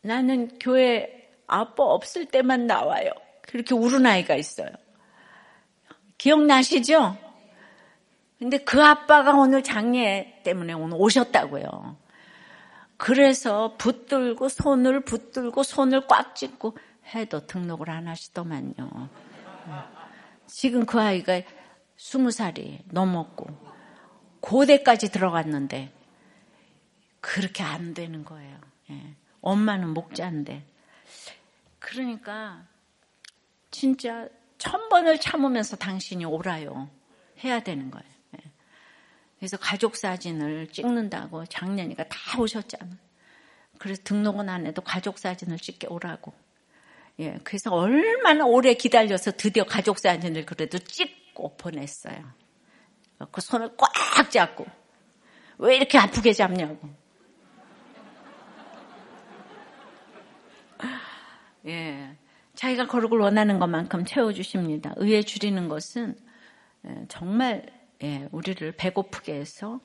나는 0.03 0.59
교회 0.59 1.31
아빠 1.47 1.85
없을 1.85 2.27
때만 2.27 2.67
나와요. 2.67 3.11
그렇게 3.43 3.75
울은 3.75 4.05
아이가 4.05 4.35
있어요. 4.35 4.69
기억나시죠? 6.19 7.17
근데 8.39 8.59
그 8.59 8.83
아빠가 8.83 9.33
오늘 9.33 9.63
장례 9.63 10.41
때문에 10.45 10.73
오늘 10.75 10.97
오셨다고요. 11.01 11.97
그래서 12.97 13.77
붙들고 13.79 14.49
손을 14.49 15.01
붙들고 15.01 15.63
손을 15.63 16.07
꽉 16.07 16.35
쥐고 16.35 16.77
해도 17.15 17.47
등록을 17.47 17.91
안 17.91 18.09
하시더만요. 18.09 19.09
지금 20.47 20.85
그 20.87 21.01
아이가 21.01 21.41
스무 21.97 22.31
살이 22.31 22.81
넘었고 22.87 23.47
고대까지 24.41 25.11
들어갔는데 25.11 25.93
그렇게 27.21 27.63
안 27.63 27.95
되는 27.95 28.25
거예요. 28.25 28.61
예. 28.91 29.15
엄마는 29.41 29.91
목자인데 29.95 30.65
그러니까 31.79 32.67
진짜 33.71 34.29
천 34.59 34.89
번을 34.89 35.21
참으면서 35.21 35.77
당신이 35.77 36.25
오라요 36.25 36.91
해야 37.43 37.61
되는 37.61 37.91
거예요. 37.91 38.15
그래서 39.45 39.59
가족 39.59 39.97
사진을 39.97 40.69
찍는다고 40.69 41.45
작년이가 41.45 42.09
다 42.09 42.41
오셨잖아. 42.41 42.97
그래서 43.79 44.01
등록은 44.03 44.49
안 44.49 44.67
해도 44.67 44.81
가족 44.81 45.19
사진을 45.19 45.59
찍게 45.59 45.89
오라고. 45.89 46.33
예, 47.19 47.39
그래서 47.45 47.71
얼마나 47.71 48.47
오래 48.47 48.73
기다려서 48.73 49.33
드디어 49.33 49.65
가족 49.65 49.99
사진을 49.99 50.47
그래도 50.47 50.79
찍 50.79 51.24
고 51.35 51.57
보냈어요. 51.57 52.17
그 53.31 53.41
손을 53.41 53.77
꽉 53.77 54.31
잡고 54.31 54.67
왜 55.59 55.77
이렇게 55.77 55.99
아프게 55.99 56.33
잡냐고. 56.33 56.89
예, 61.67 62.17
자기가 62.55 62.87
거룩을 62.87 63.19
원하는 63.19 63.59
것만큼 63.59 64.05
채워주십니다. 64.05 64.95
의에 64.97 65.23
줄이는 65.23 65.69
것은 65.69 66.17
예, 66.87 67.05
정말 67.09 67.67
예, 68.03 68.29
우리를 68.33 68.73
배고프게 68.77 69.35
해서 69.35 69.81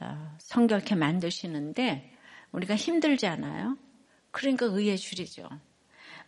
어, 0.00 0.36
성결케 0.38 0.94
만드시는데 0.94 2.12
우리가 2.52 2.76
힘들잖아요. 2.76 3.76
그러니까 4.30 4.66
의에 4.66 4.96
줄이죠. 4.96 5.48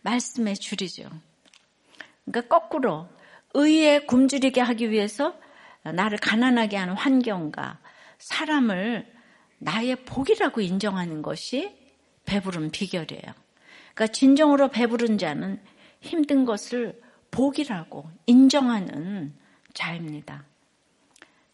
말씀에 0.01 0.53
줄이죠. 0.53 1.09
그러니까 2.25 2.59
거꾸로 2.59 3.07
의에 3.53 3.99
굶주리게 3.99 4.61
하기 4.61 4.91
위해서 4.91 5.35
나를 5.83 6.17
가난하게 6.17 6.77
하는 6.77 6.93
환경과 6.93 7.79
사람을 8.17 9.11
나의 9.59 9.97
복이라고 10.05 10.61
인정하는 10.61 11.21
것이 11.21 11.75
배부른 12.25 12.71
비결이에요. 12.71 13.33
그러니까 13.93 14.07
진정으로 14.07 14.69
배부른 14.69 15.17
자는 15.17 15.61
힘든 16.01 16.45
것을 16.45 17.01
복이라고 17.31 18.09
인정하는 18.25 19.33
자입니다. 19.73 20.45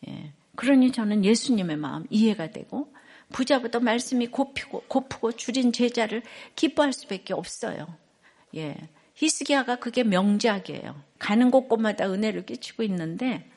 예. 0.07 0.33
그러니 0.55 0.91
저는 0.91 1.25
예수님의 1.25 1.77
마음 1.77 2.05
이해가 2.09 2.51
되고 2.51 2.93
부자보다 3.29 3.79
말씀이 3.79 4.27
곱히고 4.27 4.83
고프고 4.87 5.33
줄인 5.33 5.73
제자를 5.73 6.21
기뻐할 6.55 6.93
수밖에 6.93 7.33
없어요. 7.33 7.97
예. 8.55 8.75
히스기야가 9.15 9.77
그게 9.77 10.03
명작이에요. 10.03 10.95
가는 11.19 11.51
곳곳마다 11.51 12.11
은혜를 12.11 12.45
끼치고 12.45 12.83
있는데 12.83 13.49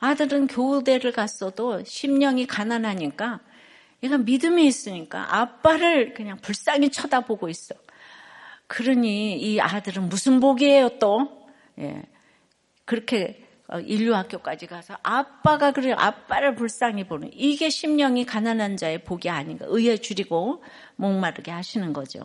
아들은 0.00 0.46
교대를 0.46 1.12
갔어도 1.12 1.84
심령이 1.84 2.46
가난하니까 2.46 3.40
얘가 4.02 4.18
믿음이 4.18 4.66
있으니까 4.66 5.36
아빠를 5.36 6.14
그냥 6.14 6.38
불쌍히 6.38 6.90
쳐다보고 6.90 7.48
있어. 7.48 7.74
그러니 8.66 9.38
이 9.38 9.60
아들은 9.60 10.08
무슨 10.08 10.40
복이에요 10.40 10.98
또? 10.98 11.48
예. 11.78 12.02
그렇게 12.84 13.44
어, 13.66 13.80
인류학교까지 13.80 14.66
가서 14.66 14.96
아빠가 15.02 15.72
그래 15.72 15.92
아빠를 15.92 16.54
불쌍히 16.54 17.04
보는 17.04 17.30
이게 17.34 17.68
심령이 17.68 18.24
가난한 18.24 18.78
자의 18.78 19.04
복이 19.04 19.28
아닌가 19.28 19.66
의에 19.68 19.98
줄이고 19.98 20.62
목마르게 20.96 21.50
하시는 21.50 21.92
거죠. 21.92 22.20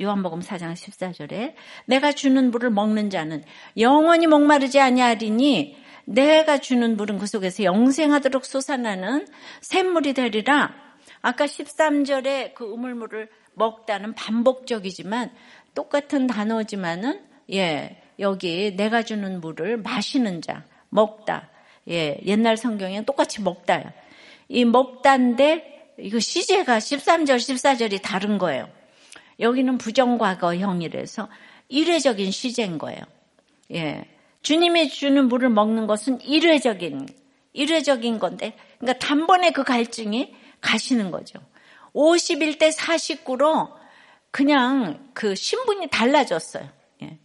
요한복음 0.00 0.40
4장 0.40 0.72
14절에 0.72 1.54
내가 1.86 2.12
주는 2.12 2.50
물을 2.50 2.70
먹는 2.70 3.10
자는 3.10 3.44
영원히 3.78 4.26
목마르지 4.26 4.80
아니하리니 4.80 5.76
내가 6.04 6.58
주는 6.58 6.96
물은 6.96 7.18
그 7.18 7.26
속에서 7.26 7.64
영생하도록 7.64 8.44
솟아나는 8.44 9.26
샘물이 9.60 10.14
되리라. 10.14 10.74
아까 11.20 11.46
13절에 11.46 12.54
그 12.54 12.64
우물물을 12.64 13.28
먹다는 13.54 14.14
반복적이지만 14.14 15.30
똑같은 15.74 16.26
단어지만은 16.26 17.20
예, 17.52 18.02
여기 18.18 18.74
내가 18.76 19.02
주는 19.02 19.40
물을 19.40 19.76
마시는 19.76 20.42
자, 20.42 20.64
먹다. 20.88 21.50
예, 21.88 22.18
옛날 22.24 22.56
성경에 22.56 23.04
똑같이 23.04 23.42
먹다요. 23.42 23.84
이 24.48 24.64
먹다인데 24.64 25.94
이거 25.98 26.18
시제가 26.18 26.78
13절, 26.78 27.36
14절이 27.36 28.00
다른 28.02 28.38
거예요. 28.38 28.68
여기는 29.40 29.78
부정과거형이라서 29.78 31.28
일회적인 31.68 32.30
시제인 32.30 32.78
거예요. 32.78 33.00
예. 33.72 34.04
주님이 34.42 34.88
주는 34.88 35.28
물을 35.28 35.48
먹는 35.48 35.86
것은 35.86 36.20
일회적인, 36.22 37.08
일회적인 37.52 38.18
건데, 38.18 38.56
그러니까 38.78 38.98
단번에 39.06 39.50
그 39.50 39.64
갈증이 39.64 40.34
가시는 40.60 41.10
거죠. 41.10 41.38
51대 41.94 42.72
49로 42.76 43.72
그냥 44.30 45.10
그 45.14 45.34
신분이 45.34 45.88
달라졌어요. 45.88 46.68
예. 47.02 47.18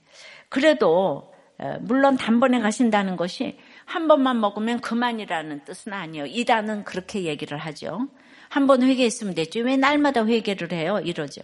그래도 0.50 1.34
물론 1.82 2.18
단번에 2.18 2.60
가신다는 2.60 3.16
것이 3.16 3.58
한 3.86 4.08
번만 4.08 4.40
먹으면 4.40 4.82
그만이라는 4.82 5.64
뜻은 5.66 5.94
아니에요. 5.94 6.26
이단은 6.26 6.84
그렇게 6.84 7.24
얘기를 7.24 7.58
하죠. 7.58 8.08
한 8.50 8.68
번 8.68 8.84
회개했으면 8.84 9.34
됐죠. 9.36 9.62
왜 9.62 9.78
날마다 9.78 10.26
회개를 10.26 10.72
해요? 10.74 11.00
이러죠. 11.04 11.42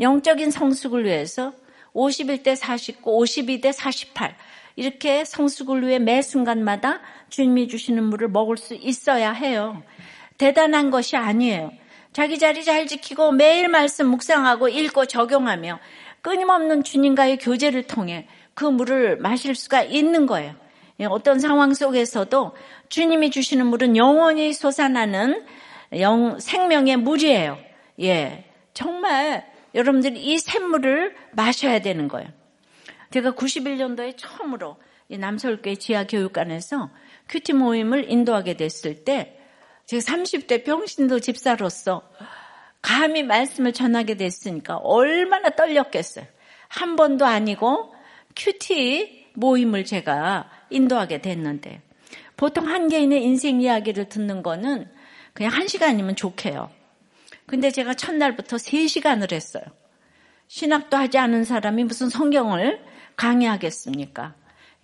영적인 0.00 0.50
성숙을 0.50 1.04
위해서 1.04 1.52
51대 1.94 2.56
49, 2.56 3.02
52대 3.02 3.72
48 3.72 4.36
이렇게 4.76 5.24
성숙을 5.24 5.86
위해 5.86 5.98
매 5.98 6.20
순간마다 6.20 7.00
주님이 7.30 7.68
주시는 7.68 8.04
물을 8.04 8.28
먹을 8.28 8.58
수 8.58 8.74
있어야 8.74 9.32
해요. 9.32 9.82
대단한 10.36 10.90
것이 10.90 11.16
아니에요. 11.16 11.72
자기 12.12 12.38
자리 12.38 12.64
잘 12.64 12.86
지키고 12.86 13.32
매일 13.32 13.68
말씀 13.68 14.06
묵상하고 14.08 14.68
읽고 14.68 15.06
적용하며 15.06 15.78
끊임없는 16.20 16.82
주님과의 16.82 17.38
교제를 17.38 17.84
통해 17.84 18.26
그 18.54 18.64
물을 18.64 19.16
마실 19.18 19.54
수가 19.54 19.82
있는 19.82 20.26
거예요. 20.26 20.54
예, 21.00 21.04
어떤 21.04 21.38
상황 21.38 21.74
속에서도 21.74 22.56
주님이 22.88 23.30
주시는 23.30 23.66
물은 23.66 23.96
영원히 23.96 24.52
솟아나는 24.52 25.44
영, 25.98 26.38
생명의 26.40 26.96
물이에요. 26.96 27.58
예. 28.00 28.44
정말 28.72 29.46
여러분들이 29.76 30.20
이 30.20 30.38
샘물을 30.38 31.14
마셔야 31.32 31.78
되는 31.80 32.08
거예요. 32.08 32.28
제가 33.10 33.32
91년도에 33.32 34.14
처음으로 34.16 34.78
남서울교회 35.08 35.76
지하교육관에서 35.76 36.90
큐티 37.28 37.52
모임을 37.52 38.10
인도하게 38.10 38.54
됐을 38.54 39.04
때 39.04 39.38
제가 39.84 40.00
30대 40.00 40.64
병신도 40.64 41.20
집사로서 41.20 42.02
감히 42.82 43.22
말씀을 43.22 43.72
전하게 43.72 44.16
됐으니까 44.16 44.76
얼마나 44.78 45.50
떨렸겠어요. 45.50 46.24
한 46.68 46.96
번도 46.96 47.24
아니고 47.24 47.94
큐티 48.34 49.26
모임을 49.34 49.84
제가 49.84 50.50
인도하게 50.70 51.20
됐는데 51.20 51.82
보통 52.36 52.68
한 52.68 52.88
개인의 52.88 53.22
인생 53.22 53.60
이야기를 53.60 54.08
듣는 54.08 54.42
거는 54.42 54.90
그냥 55.32 55.52
한 55.52 55.68
시간이면 55.68 56.16
좋게요. 56.16 56.70
근데 57.46 57.70
제가 57.70 57.94
첫날부터 57.94 58.56
3시간을 58.56 59.32
했어요. 59.32 59.64
신학도 60.48 60.96
하지 60.96 61.18
않은 61.18 61.44
사람이 61.44 61.84
무슨 61.84 62.08
성경을 62.08 62.84
강의하겠습니까? 63.16 64.34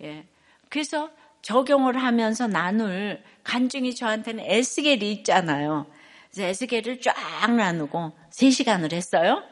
예. 0.03 0.25
그래서 0.69 1.09
적용을 1.41 2.01
하면서 2.01 2.47
나눌 2.47 3.21
간증이 3.43 3.95
저한테는 3.95 4.43
에스겔이 4.47 5.11
있잖아요. 5.11 5.85
에스겔을 6.37 7.01
쫙 7.01 7.53
나누고 7.53 8.13
3시간을 8.31 8.93
했어요. 8.93 9.43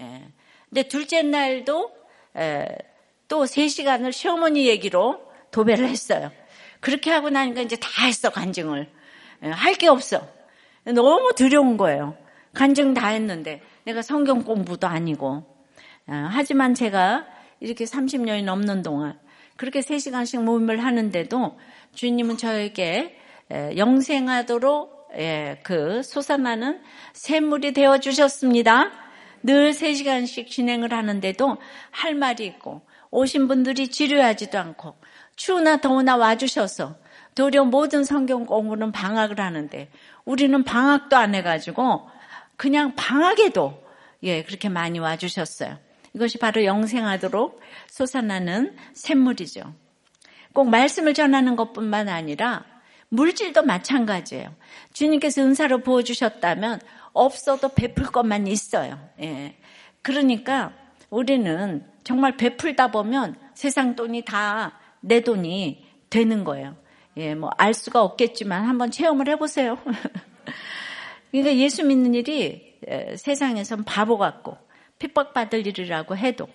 예. 0.00 0.28
근데 0.68 0.82
둘째 0.88 1.22
날도 1.22 1.92
에, 2.36 2.66
또 3.28 3.44
3시간을 3.44 4.12
시어머니 4.12 4.66
얘기로 4.68 5.20
도배를 5.50 5.88
했어요. 5.88 6.30
그렇게 6.80 7.10
하고 7.10 7.30
나니까 7.30 7.62
이제 7.62 7.76
다 7.76 7.88
했어, 8.04 8.30
간증을. 8.30 8.88
예, 9.44 9.48
할게 9.48 9.88
없어. 9.88 10.28
너무 10.84 11.32
두려운 11.34 11.76
거예요. 11.76 12.16
간증 12.56 12.94
다 12.94 13.08
했는데 13.08 13.60
내가 13.84 14.00
성경 14.00 14.42
공부도 14.42 14.86
아니고. 14.86 15.44
아, 16.08 16.28
하지만 16.32 16.72
제가 16.72 17.26
이렇게 17.60 17.84
30년이 17.84 18.44
넘는 18.44 18.82
동안 18.82 19.18
그렇게 19.56 19.80
3시간씩 19.80 20.42
모임을 20.42 20.82
하는데도 20.82 21.58
주님은 21.94 22.38
저에게 22.38 23.18
영생하도록 23.50 25.08
그 25.62 26.02
솟아나는 26.02 26.80
샘물이 27.12 27.72
되어 27.72 27.98
주셨습니다. 27.98 28.90
늘 29.42 29.72
3시간씩 29.72 30.48
진행을 30.48 30.92
하는데도 30.92 31.58
할 31.90 32.14
말이 32.14 32.46
있고 32.46 32.82
오신 33.10 33.48
분들이 33.48 33.88
지루하지도 33.88 34.58
않고 34.58 34.96
추우나 35.36 35.76
더우나 35.76 36.16
와주셔서 36.16 36.96
도리어 37.34 37.64
모든 37.64 38.02
성경 38.02 38.46
공부는 38.46 38.92
방학을 38.92 39.40
하는데 39.40 39.90
우리는 40.24 40.64
방학도 40.64 41.16
안 41.16 41.34
해가지고 41.34 42.08
그냥 42.56 42.94
방학에도 42.94 43.82
예 44.22 44.42
그렇게 44.42 44.68
많이 44.68 44.98
와주셨어요. 44.98 45.78
이것이 46.14 46.38
바로 46.38 46.64
영생하도록 46.64 47.60
솟아나는 47.88 48.76
샘물이죠. 48.94 49.74
꼭 50.52 50.70
말씀을 50.70 51.12
전하는 51.12 51.56
것뿐만 51.56 52.08
아니라 52.08 52.64
물질도 53.08 53.62
마찬가지예요. 53.62 54.54
주님께서 54.92 55.42
은사로 55.42 55.82
부어주셨다면 55.82 56.80
없어도 57.12 57.68
베풀 57.68 58.06
것만 58.06 58.46
있어요. 58.46 58.98
예. 59.20 59.56
그러니까 60.02 60.72
우리는 61.10 61.84
정말 62.04 62.36
베풀다 62.36 62.90
보면 62.90 63.36
세상 63.54 63.94
돈이 63.94 64.22
다 64.22 64.86
내 65.06 65.20
돈이 65.20 65.84
되는 66.10 66.42
거예요. 66.44 66.76
예, 67.16 67.34
뭐, 67.34 67.50
알 67.56 67.74
수가 67.74 68.02
없겠지만 68.02 68.64
한번 68.64 68.90
체험을 68.90 69.28
해보세요. 69.28 69.78
그러니까 71.42 71.62
예수 71.62 71.84
믿는 71.84 72.14
일이 72.14 72.78
세상에선 73.16 73.84
바보 73.84 74.16
같고 74.16 74.56
핍박받을 74.98 75.66
일이라고 75.66 76.16
해도 76.16 76.48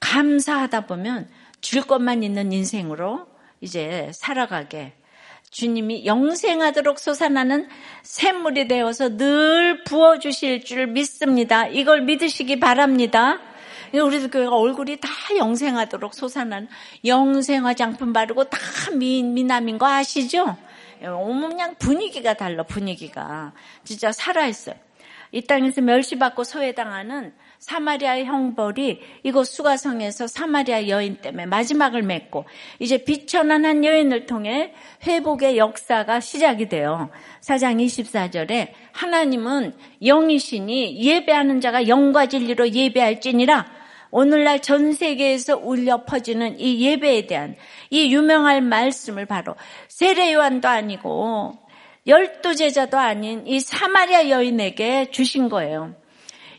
감사하다 0.00 0.86
보면 0.86 1.28
줄 1.60 1.82
것만 1.82 2.22
있는 2.22 2.50
인생으로 2.52 3.26
이제 3.60 4.10
살아가게 4.12 4.94
주님이 5.50 6.06
영생하도록 6.06 6.98
솟아나는 6.98 7.68
샘물이 8.02 8.66
되어서 8.66 9.16
늘 9.16 9.84
부어주실 9.84 10.64
줄 10.64 10.88
믿습니다. 10.88 11.68
이걸 11.68 12.02
믿으시기 12.02 12.58
바랍니다. 12.58 13.38
우리들 13.94 14.30
교회가 14.30 14.56
얼굴이 14.56 14.96
다 14.96 15.08
영생하도록 15.36 16.12
솟아나는 16.14 16.68
영생 17.04 17.64
화 17.64 17.74
장품 17.74 18.12
바르고 18.12 18.44
다 18.44 18.58
미, 18.92 19.22
미남인 19.22 19.78
거 19.78 19.86
아시죠? 19.86 20.56
그냥 21.00 21.74
분위기가 21.78 22.34
달라 22.34 22.62
분위기가 22.62 23.52
진짜 23.84 24.12
살아있어요. 24.12 24.74
이 25.32 25.42
땅에서 25.42 25.80
멸시받고 25.80 26.44
소외당하는 26.44 27.32
사마리아의 27.58 28.26
형벌이 28.26 29.00
이곳 29.22 29.44
수가성에서 29.44 30.26
사마리아 30.26 30.88
여인 30.88 31.16
때문에 31.16 31.46
마지막을 31.46 32.02
맺고 32.02 32.44
이제 32.78 32.98
비천한 32.98 33.84
여인을 33.84 34.26
통해 34.26 34.72
회복의 35.06 35.58
역사가 35.58 36.20
시작이 36.20 36.68
돼요. 36.68 37.10
사장 37.40 37.78
24절에 37.78 38.70
하나님은 38.92 39.74
영이시니 40.04 41.02
예배하는 41.04 41.60
자가 41.60 41.88
영과 41.88 42.26
진리로 42.26 42.70
예배할지니라 42.70 43.66
오늘날 44.10 44.60
전 44.62 44.92
세계에서 44.92 45.56
울려 45.56 46.04
퍼지는 46.04 46.58
이 46.60 46.84
예배에 46.86 47.26
대한 47.26 47.56
이 47.90 48.12
유명할 48.14 48.60
말씀을 48.62 49.26
바로 49.26 49.54
세례 49.88 50.32
요한도 50.32 50.68
아니고 50.68 51.58
열두 52.06 52.54
제자도 52.54 52.98
아닌 52.98 53.46
이 53.46 53.60
사마리아 53.60 54.28
여인에게 54.30 55.10
주신 55.10 55.48
거예요. 55.48 55.94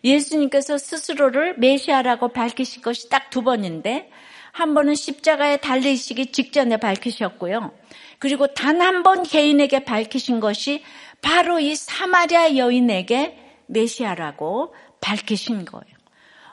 예수님께서 0.04 0.78
스스로를 0.78 1.56
메시아라고 1.58 2.30
밝히신 2.30 2.82
것이 2.82 3.10
딱 3.10 3.30
두 3.30 3.42
번인데 3.44 4.10
한 4.52 4.74
번은 4.74 4.96
십자가에 4.96 5.58
달리시기 5.58 6.32
직전에 6.32 6.78
밝히셨고요. 6.78 7.72
그리고 8.20 8.48
단 8.54 8.82
한 8.82 9.04
번 9.04 9.24
개인에게 9.24 9.86
밝히신 9.86 10.40
것이 10.40 10.84
바로 11.22 11.60
이 11.60 11.76
사마리아 11.76 12.56
여인에게 12.58 13.38
메시아라고 13.68 14.74
밝히신 15.02 15.66
거예요. 15.66 15.97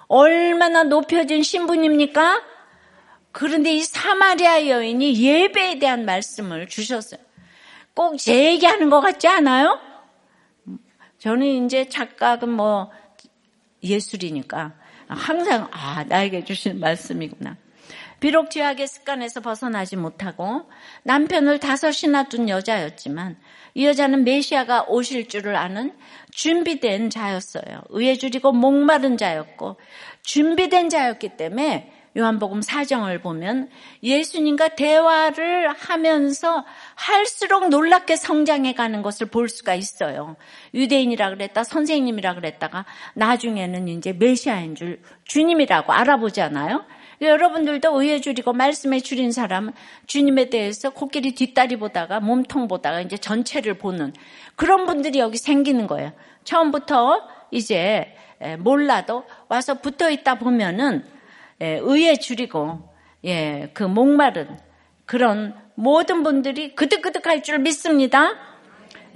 얼마나 0.09 0.82
높여진 0.84 1.42
신분입니까? 1.42 2.42
그런데 3.32 3.72
이 3.72 3.82
사마리아 3.82 4.68
여인이 4.68 5.20
예배에 5.20 5.78
대한 5.78 6.05
말씀을 6.05 6.68
주셨어요. 6.68 7.20
꼭 7.94 8.16
제 8.16 8.52
얘기하는 8.52 8.90
것 8.90 9.00
같지 9.00 9.28
않아요? 9.28 9.78
저는 11.18 11.64
이제 11.66 11.88
착각은 11.88 12.48
뭐 12.50 12.90
예술이니까 13.82 14.72
항상 15.09 15.68
아 15.72 16.05
나에게 16.05 16.44
주신 16.44 16.80
말씀이구나. 16.80 17.57
비록 18.24 18.50
죄악의 18.50 18.88
습관에서 18.88 19.42
벗어나지 19.42 19.96
못하고 19.96 20.62
남편을 21.02 21.58
다섯이나 21.58 22.22
둔 22.22 22.48
여자였지만 22.48 23.36
이 23.74 23.84
여자는 23.84 24.24
메시아가 24.24 24.86
오실 24.88 25.28
줄을 25.28 25.56
아는 25.56 25.92
준비된 26.30 27.10
자였어요. 27.10 27.82
의에 27.90 28.16
줄이고 28.16 28.52
목마른 28.52 29.18
자였고 29.18 29.76
준비된 30.22 30.88
자였기 30.88 31.36
때문에 31.36 31.92
요한복음 32.16 32.62
사정을 32.62 33.20
보면 33.20 33.68
예수님과 34.02 34.68
대화를 34.68 35.74
하면서 35.74 36.64
할수록 36.94 37.68
놀랍게 37.68 38.16
성장해 38.16 38.72
가는 38.72 39.02
것을 39.02 39.26
볼 39.26 39.50
수가 39.50 39.74
있어요. 39.74 40.36
유대인이라 40.72 41.28
그랬다, 41.28 41.62
선생님이라 41.62 42.36
그랬다가 42.36 42.86
나중에는 43.12 43.88
이제 43.88 44.14
메시아인 44.14 44.76
줄 44.76 45.02
주님이라고 45.24 45.92
알아보잖아요. 45.92 46.86
여러분들도 47.20 48.00
의에 48.00 48.20
줄이고 48.20 48.52
말씀에 48.52 49.00
줄인 49.00 49.32
사람은 49.32 49.72
주님에 50.06 50.50
대해서 50.50 50.90
코끼리 50.90 51.34
뒷다리 51.34 51.76
보다가 51.76 52.20
몸통 52.20 52.68
보다가 52.68 53.00
이제 53.00 53.16
전체를 53.16 53.78
보는 53.78 54.12
그런 54.56 54.86
분들이 54.86 55.18
여기 55.18 55.36
생기는 55.36 55.86
거예요. 55.86 56.12
처음부터 56.44 57.22
이제 57.50 58.14
몰라도 58.58 59.24
와서 59.48 59.80
붙어 59.80 60.10
있다 60.10 60.36
보면은 60.36 61.04
의에 61.60 62.16
줄이고 62.16 62.92
예, 63.24 63.70
그 63.72 63.84
목마른 63.84 64.58
그런 65.06 65.54
모든 65.74 66.22
분들이 66.22 66.74
그득그득할 66.74 67.42
줄 67.42 67.58
믿습니다. 67.60 68.34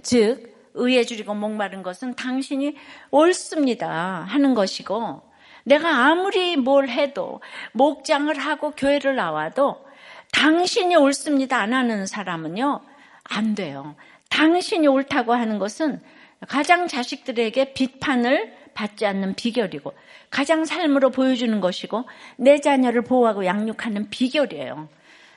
즉 0.02 0.48
의에 0.74 1.04
줄이고 1.04 1.34
목마른 1.34 1.82
것은 1.82 2.14
당신이 2.14 2.76
옳습니다 3.10 3.88
하는 4.28 4.54
것이고 4.54 5.27
내가 5.68 6.06
아무리 6.06 6.56
뭘 6.56 6.88
해도 6.88 7.40
목장을 7.72 8.36
하고 8.38 8.70
교회를 8.70 9.16
나와도 9.16 9.84
당신이 10.32 10.96
옳습니다 10.96 11.58
안 11.58 11.74
하는 11.74 12.06
사람은요 12.06 12.80
안 13.24 13.54
돼요. 13.54 13.94
당신이 14.30 14.86
옳다고 14.86 15.34
하는 15.34 15.58
것은 15.58 16.00
가장 16.48 16.88
자식들에게 16.88 17.74
비판을 17.74 18.56
받지 18.72 19.04
않는 19.04 19.34
비결이고 19.34 19.92
가장 20.30 20.64
삶으로 20.64 21.10
보여주는 21.10 21.60
것이고 21.60 22.04
내 22.36 22.60
자녀를 22.60 23.02
보호하고 23.02 23.44
양육하는 23.44 24.08
비결이에요. 24.08 24.88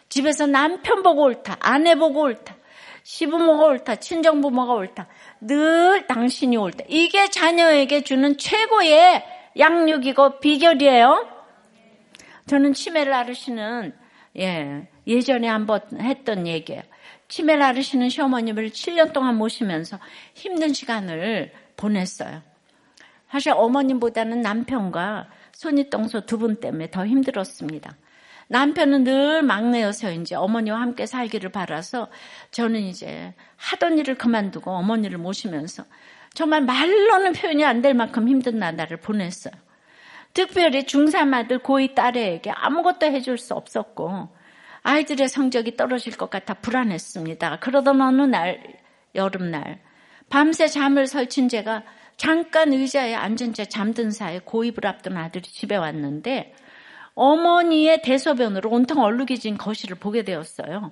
집에서 0.08 0.46
남편 0.46 1.04
보고 1.04 1.24
옳다, 1.24 1.58
아내 1.60 1.96
보고 1.96 2.22
옳다, 2.22 2.56
시부모가 3.04 3.66
옳다, 3.66 3.96
친정부모가 3.96 4.74
옳다, 4.74 5.08
늘 5.42 6.06
당신이 6.08 6.56
옳다. 6.58 6.84
이게 6.88 7.30
자녀에게 7.30 8.04
주는 8.04 8.38
최고의 8.38 9.24
양육이고 9.58 10.40
비결이에요. 10.40 11.28
저는 12.48 12.74
치매를 12.74 13.14
앓으시는 13.14 13.94
예, 14.38 14.88
예전에 15.08 15.48
한번 15.48 15.82
했던 16.00 16.48
얘기예요. 16.48 16.82
치매를 17.28 17.62
앓으시는 17.64 18.10
시어머님을 18.10 18.70
7년 18.70 19.14
동안 19.14 19.38
모시면서 19.38 20.00
힘든 20.34 20.74
시간을 20.74 21.52
보냈어요. 21.78 22.42
사실 23.30 23.54
어머님보다는 23.54 24.42
남편과 24.42 25.30
손윗동서 25.54 26.22
두 26.22 26.38
분 26.38 26.60
때문에 26.60 26.90
더 26.92 27.06
힘들었습니다. 27.06 27.96
남편은 28.48 29.06
늘 29.06 29.44
막내여서 29.44 30.12
이제 30.12 30.36
어머니와 30.36 30.82
함께 30.82 31.06
살기를 31.06 31.52
바라서 31.52 32.10
저는 32.52 32.82
이제 32.82 33.34
하던 33.56 33.98
일을 33.98 34.16
그만두고 34.16 34.72
어머니를 34.72 35.18
모시면서 35.18 35.86
정말 36.34 36.62
말로는 36.62 37.34
표현이 37.34 37.66
안 37.66 37.82
될 37.82 37.94
만큼 37.94 38.28
힘든 38.28 38.58
나날을 38.60 38.98
보냈어요. 38.98 39.54
특별히 40.34 40.84
중3 40.84 41.34
아들 41.34 41.60
고2 41.60 41.94
딸에게 41.94 42.52
아무것도 42.52 43.06
해줄 43.08 43.38
수 43.38 43.54
없었고 43.54 44.30
아이들의 44.84 45.28
성적이 45.28 45.76
떨어질 45.76 46.16
것 46.18 46.30
같아 46.30 46.54
불안했습니다. 46.54 47.60
그러던 47.60 48.02
어느 48.02 48.22
날 48.22 48.62
여름날 49.14 49.80
밤새 50.30 50.68
잠을 50.68 51.08
설친 51.08 51.50
제가 51.50 51.84
잠깐 52.16 52.72
의자에 52.72 53.14
앉은 53.14 53.54
채 53.54 53.66
잠든 53.66 54.12
사이에 54.12 54.40
고입을 54.46 54.86
앞둔 54.88 55.18
아들이 55.18 55.44
집에 55.44 55.76
왔는데 55.76 56.56
어머니의 57.14 58.02
대소변으로 58.04 58.70
온통 58.70 59.00
얼룩이 59.00 59.38
진 59.38 59.58
거실을 59.58 59.98
보게 59.98 60.24
되었어요. 60.24 60.92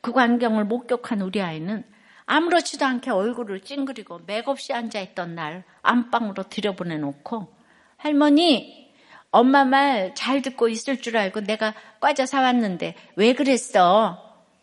그 0.00 0.12
광경을 0.12 0.64
목격한 0.64 1.20
우리 1.20 1.40
아이는 1.40 1.84
아무렇지도 2.26 2.84
않게 2.84 3.10
얼굴을 3.10 3.60
찡그리고 3.60 4.20
맥없이 4.26 4.72
앉아있던 4.72 5.34
날 5.34 5.64
안방으로 5.82 6.44
들여보내놓고 6.48 7.48
할머니 7.96 8.92
엄마 9.30 9.64
말 9.64 10.14
잘 10.14 10.42
듣고 10.42 10.68
있을 10.68 11.00
줄 11.00 11.16
알고 11.16 11.40
내가 11.40 11.74
과자 12.00 12.24
사왔는데 12.26 12.94
왜 13.16 13.32
그랬어? 13.34 14.20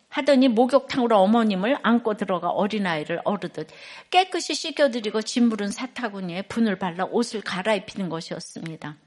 하더니 0.09 0.49
목욕탕으로 0.49 1.17
어머님을 1.17 1.77
안고 1.83 2.15
들어가 2.15 2.49
어린아이를 2.49 3.21
어르듯 3.23 3.67
깨끗이 4.09 4.53
씻겨드리고 4.53 5.21
진부른 5.21 5.69
사타구니에 5.69 6.43
분을 6.43 6.77
발라 6.77 7.05
옷을 7.05 7.41
갈아입히는 7.41 8.09
것이었습니다. 8.09 8.97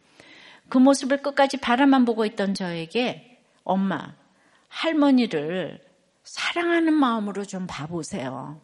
그 0.70 0.78
모습을 0.78 1.18
끝까지 1.18 1.58
바라만 1.58 2.06
보고 2.06 2.24
있던 2.24 2.54
저에게 2.54 3.38
엄마, 3.64 4.14
할머니를 4.68 5.80
사랑하는 6.24 6.92
마음으로 6.94 7.44
좀 7.44 7.66
봐보세요. 7.66 8.60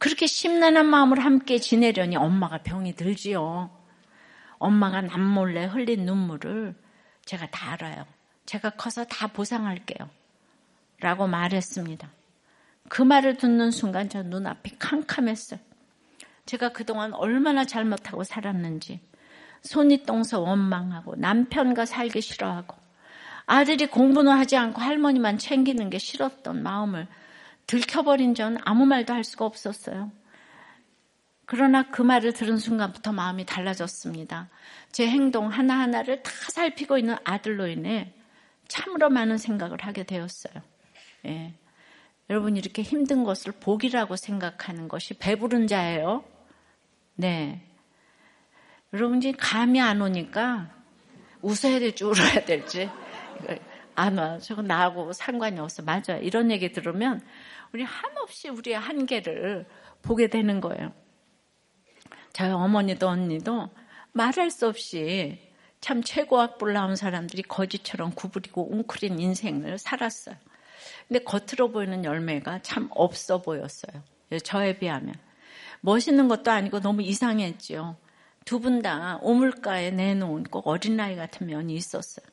그렇게 0.00 0.26
심란한 0.26 0.86
마음을 0.86 1.20
함께 1.24 1.58
지내려니 1.58 2.16
엄마가 2.16 2.58
병이 2.58 2.94
들지요. 2.96 3.70
엄마가 4.58 5.02
남몰래 5.02 5.66
흘린 5.66 6.04
눈물을 6.04 6.74
제가 7.24 7.50
다 7.50 7.72
알아요. 7.72 8.06
제가 8.46 8.70
커서 8.70 9.04
다 9.04 9.28
보상할게요. 9.28 10.08
라고 11.00 11.26
말했습니다. 11.26 12.10
그 12.88 13.02
말을 13.02 13.36
듣는 13.36 13.70
순간 13.70 14.08
저 14.08 14.22
눈앞이 14.22 14.78
캄캄했어요. 14.78 15.60
제가 16.46 16.70
그동안 16.70 17.14
얼마나 17.14 17.64
잘못하고 17.64 18.24
살았는지 18.24 19.00
손이 19.62 20.04
똥서 20.04 20.40
원망하고 20.40 21.16
남편과 21.16 21.86
살기 21.86 22.20
싫어하고 22.20 22.83
아들이 23.46 23.86
공부는 23.86 24.32
하지 24.32 24.56
않고 24.56 24.80
할머니만 24.80 25.38
챙기는 25.38 25.90
게 25.90 25.98
싫었던 25.98 26.62
마음을 26.62 27.06
들켜버린 27.66 28.34
전 28.34 28.58
아무 28.64 28.86
말도 28.86 29.12
할 29.12 29.24
수가 29.24 29.44
없었어요. 29.44 30.10
그러나 31.46 31.90
그 31.90 32.00
말을 32.00 32.32
들은 32.32 32.56
순간부터 32.56 33.12
마음이 33.12 33.44
달라졌습니다. 33.44 34.48
제 34.92 35.06
행동 35.06 35.48
하나하나를 35.48 36.22
다 36.22 36.30
살피고 36.50 36.98
있는 36.98 37.16
아들로 37.24 37.66
인해 37.66 38.12
참으로 38.68 39.10
많은 39.10 39.36
생각을 39.36 39.78
하게 39.82 40.04
되었어요. 40.04 40.62
예. 41.26 41.54
여러분 42.30 42.56
이렇게 42.56 42.82
힘든 42.82 43.24
것을 43.24 43.52
복이라고 43.52 44.16
생각하는 44.16 44.88
것이 44.88 45.14
배부른 45.14 45.66
자예요. 45.66 46.24
네. 47.16 47.62
여러분 48.94 49.18
이제 49.18 49.32
감이 49.32 49.80
안 49.80 50.00
오니까 50.00 50.70
웃어야 51.42 51.78
될지 51.78 52.04
울어야 52.04 52.44
될지 52.44 52.90
안 53.94 54.18
와. 54.18 54.38
저거 54.38 54.62
나하고 54.62 55.12
상관이 55.12 55.60
없어. 55.60 55.82
맞아요. 55.82 56.20
이런 56.22 56.50
얘기 56.50 56.72
들으면 56.72 57.20
우리 57.72 57.82
한없이 57.82 58.48
우리의 58.48 58.78
한계를 58.78 59.66
보게 60.02 60.28
되는 60.28 60.60
거예요. 60.60 60.92
저희 62.32 62.50
어머니도 62.50 63.08
언니도 63.08 63.70
말할 64.12 64.50
수 64.50 64.68
없이 64.68 65.38
참 65.80 66.02
최고학벌 66.02 66.72
나온 66.72 66.96
사람들이 66.96 67.42
거지처럼 67.42 68.12
구부리고 68.12 68.72
웅크린 68.72 69.18
인생을 69.18 69.78
살았어요. 69.78 70.36
근데 71.06 71.22
겉으로 71.22 71.70
보이는 71.70 72.04
열매가 72.04 72.62
참 72.62 72.88
없어 72.90 73.42
보였어요. 73.42 74.02
저에 74.42 74.78
비하면. 74.78 75.14
멋있는 75.80 76.28
것도 76.28 76.50
아니고 76.50 76.80
너무 76.80 77.02
이상했죠. 77.02 77.96
두분 78.44 78.82
다 78.82 79.18
오물가에 79.22 79.90
내놓은 79.90 80.44
꼭 80.44 80.66
어린아이 80.66 81.16
같은 81.16 81.46
면이 81.46 81.74
있었어요. 81.74 82.26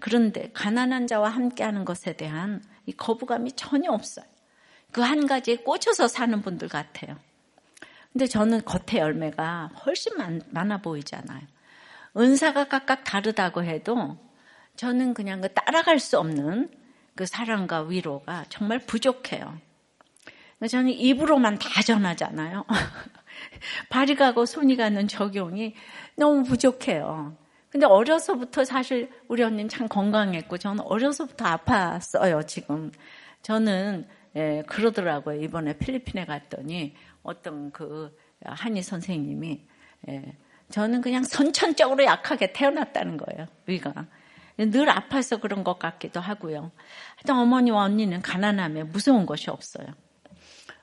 그런데 0.00 0.50
가난한 0.52 1.06
자와 1.06 1.30
함께하는 1.30 1.84
것에 1.84 2.14
대한 2.14 2.62
이 2.86 2.92
거부감이 2.92 3.52
전혀 3.52 3.90
없어요. 3.90 4.26
그 4.92 5.00
한 5.02 5.26
가지에 5.26 5.56
꽂혀서 5.56 6.08
사는 6.08 6.42
분들 6.42 6.68
같아요. 6.68 7.16
근데 8.12 8.26
저는 8.26 8.64
겉의 8.64 9.00
열매가 9.00 9.70
훨씬 9.86 10.12
많 10.18 10.70
아 10.72 10.78
보이잖아요. 10.78 11.46
은사가 12.16 12.64
각각 12.68 13.04
다르다고 13.04 13.64
해도 13.64 14.18
저는 14.76 15.14
그냥 15.14 15.40
그 15.40 15.52
따라갈 15.52 15.98
수 15.98 16.18
없는 16.18 16.70
그 17.14 17.24
사랑과 17.26 17.82
위로가 17.82 18.44
정말 18.50 18.78
부족해요. 18.80 19.58
저는 20.68 20.90
입으로만 20.90 21.58
다 21.58 21.82
전하잖아요. 21.82 22.64
발이 23.88 24.14
가고 24.16 24.46
손이 24.46 24.76
가는 24.76 25.08
적용이 25.08 25.74
너무 26.16 26.44
부족해요. 26.44 27.36
근데 27.72 27.86
어려서부터 27.86 28.66
사실 28.66 29.10
우리 29.28 29.42
언니는 29.42 29.70
참 29.70 29.88
건강했고 29.88 30.58
저는 30.58 30.84
어려서부터 30.84 31.46
아팠어요, 31.46 32.46
지금. 32.46 32.92
저는 33.40 34.06
예, 34.36 34.62
그러더라고요. 34.66 35.40
이번에 35.40 35.78
필리핀에 35.78 36.26
갔더니 36.26 36.94
어떤 37.22 37.72
그 37.72 38.14
한의 38.44 38.82
선생님이 38.82 39.64
예, 40.10 40.36
저는 40.68 41.00
그냥 41.00 41.24
선천적으로 41.24 42.04
약하게 42.04 42.52
태어났다는 42.52 43.16
거예요. 43.16 43.46
위가. 43.64 44.06
늘 44.58 44.90
아파서 44.90 45.38
그런 45.38 45.64
것 45.64 45.78
같기도 45.78 46.20
하고요. 46.20 46.72
하여튼 47.16 47.36
어머니와 47.36 47.84
언니는 47.84 48.20
가난하며 48.20 48.84
무서운 48.84 49.24
것이 49.24 49.48
없어요. 49.48 49.86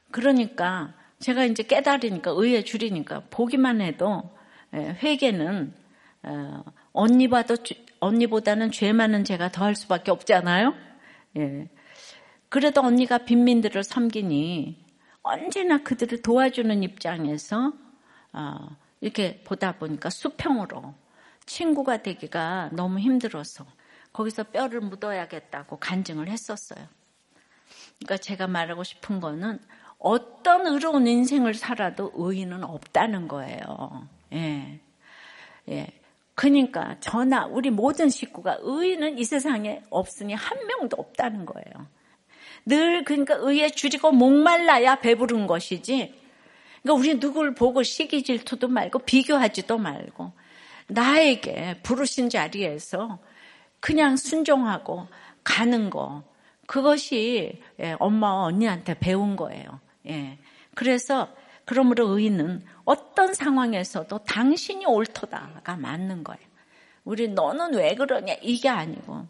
그러니까 0.09 0.95
제가 1.19 1.45
이제 1.45 1.61
깨달으니까 1.61 2.31
의에 2.31 2.63
줄이니까 2.63 3.25
보기만 3.29 3.79
해도 3.81 4.35
예, 4.73 4.97
회개는 5.03 5.75
어, 6.23 6.63
언니봐도 6.99 7.55
언니보다는 8.01 8.71
죄 8.71 8.91
많은 8.91 9.23
제가 9.23 9.49
더 9.49 9.63
할 9.63 9.75
수밖에 9.75 10.11
없잖아요. 10.11 10.73
예. 11.37 11.69
그래도 12.49 12.81
언니가 12.81 13.19
빈민들을 13.19 13.83
섬기니 13.83 14.85
언제나 15.21 15.77
그들을 15.83 16.21
도와주는 16.21 16.83
입장에서 16.83 17.73
어, 18.33 18.75
이렇게 19.01 19.41
보다 19.43 19.73
보니까 19.73 20.09
수평으로 20.09 20.93
친구가 21.45 22.01
되기가 22.03 22.71
너무 22.73 22.99
힘들어서 22.99 23.65
거기서 24.11 24.43
뼈를 24.45 24.81
묻어야겠다고 24.81 25.77
간증을 25.77 26.27
했었어요. 26.27 26.85
그러니까 27.99 28.17
제가 28.17 28.47
말하고 28.47 28.83
싶은 28.83 29.19
거는 29.19 29.59
어떤 29.99 30.67
의로운 30.67 31.07
인생을 31.07 31.53
살아도 31.53 32.11
의인은 32.15 32.63
없다는 32.63 33.27
거예요. 33.27 34.07
예. 34.33 34.79
예. 35.69 35.98
그러니까 36.39 36.95
저나 37.01 37.47
우리 37.47 37.69
모든 37.69 38.07
식구가 38.07 38.59
의인은 38.61 39.19
이 39.19 39.25
세상에 39.25 39.81
없으니 39.89 40.33
한 40.33 40.57
명도 40.67 40.95
없다는 40.97 41.45
거예요. 41.45 41.87
늘 42.65 43.03
그러니까 43.03 43.35
의에 43.35 43.69
줄이고 43.69 44.13
목말라야 44.13 45.01
배부른 45.01 45.47
것이지. 45.47 46.17
그러니까 46.81 46.93
우리 46.97 47.19
누굴 47.19 47.55
보고 47.55 47.83
시기 47.83 48.23
질투도 48.23 48.69
말고 48.69 48.99
비교하지도 48.99 49.79
말고 49.79 50.31
나에게 50.87 51.81
부르신 51.83 52.29
자리에서 52.29 53.19
그냥 53.81 54.15
순종하고 54.15 55.09
가는 55.43 55.89
거 55.89 56.23
그것이 56.67 57.61
예, 57.81 57.97
엄마와 57.99 58.43
언니한테 58.43 58.97
배운 58.97 59.35
거예요. 59.35 59.81
예. 60.07 60.37
그래서 60.73 61.27
그러므로 61.69 62.07
의인은 62.07 62.63
어떤 62.83 63.35
상황에서도 63.35 64.17
당신이 64.23 64.87
옳도다가 64.87 65.75
맞는 65.75 66.23
거예요. 66.23 66.41
우리 67.03 67.27
너는 67.27 67.75
왜 67.75 67.93
그러냐 67.93 68.33
이게 68.41 68.67
아니고 68.69 69.27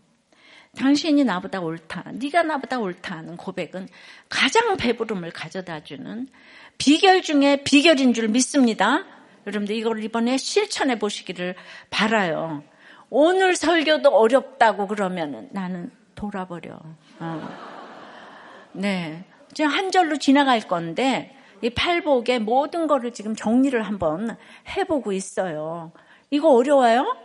당신이 0.77 1.25
나보다 1.25 1.59
옳다, 1.59 2.05
네가 2.13 2.43
나보다 2.43 2.79
옳다 2.79 3.17
하는 3.17 3.35
고백은 3.35 3.89
가장 4.29 4.77
배부름을 4.77 5.31
가져다주는 5.31 6.29
비결 6.77 7.23
중에 7.23 7.61
비결인 7.65 8.13
줄 8.13 8.29
믿습니다. 8.29 9.03
여러분들 9.45 9.75
이걸 9.75 10.01
이번에 10.01 10.37
실천해 10.37 10.97
보시기를 10.97 11.55
바라요. 11.89 12.63
오늘 13.09 13.57
설교도 13.57 14.15
어렵다고 14.15 14.87
그러면 14.87 15.49
나는 15.51 15.91
돌아버려. 16.15 16.79
어. 17.19 18.69
네. 18.71 19.25
지금 19.53 19.71
한 19.71 19.91
절로 19.91 20.17
지나갈 20.17 20.61
건데 20.61 21.35
이 21.62 21.70
팔복에 21.70 22.39
모든 22.39 22.88
거를 22.88 23.12
지금 23.12 23.36
정리를 23.36 23.82
한번 23.82 24.38
해보고 24.76 25.12
있어요. 25.12 25.91
이거 26.30 26.49
어려워요? 26.53 27.18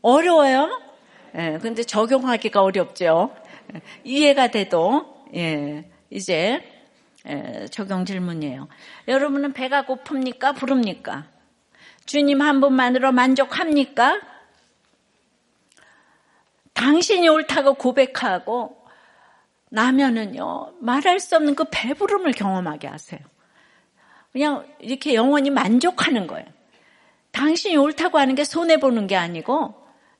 어려워요? 0.00 0.80
예, 1.36 1.58
근데 1.62 1.82
적용하기가 1.82 2.62
어렵죠. 2.62 3.34
이해가 4.04 4.48
돼도, 4.48 5.24
예, 5.34 5.88
이제, 6.10 6.62
예, 7.26 7.66
적용 7.70 8.04
질문이에요. 8.04 8.68
여러분은 9.08 9.52
배가 9.52 9.84
고픕니까? 9.84 10.56
부릅니까? 10.56 11.26
주님 12.04 12.42
한 12.42 12.60
분만으로 12.60 13.12
만족합니까? 13.12 14.20
당신이 16.74 17.28
옳다고 17.28 17.74
고백하고 17.74 18.81
나면은요, 19.72 20.74
말할 20.80 21.18
수 21.18 21.34
없는 21.34 21.54
그 21.54 21.64
배부름을 21.70 22.32
경험하게 22.32 22.88
하세요. 22.88 23.20
그냥 24.30 24.66
이렇게 24.80 25.14
영원히 25.14 25.48
만족하는 25.48 26.26
거예요. 26.26 26.46
당신이 27.30 27.76
옳다고 27.78 28.18
하는 28.18 28.34
게 28.34 28.44
손해보는 28.44 29.06
게 29.06 29.16
아니고, 29.16 29.74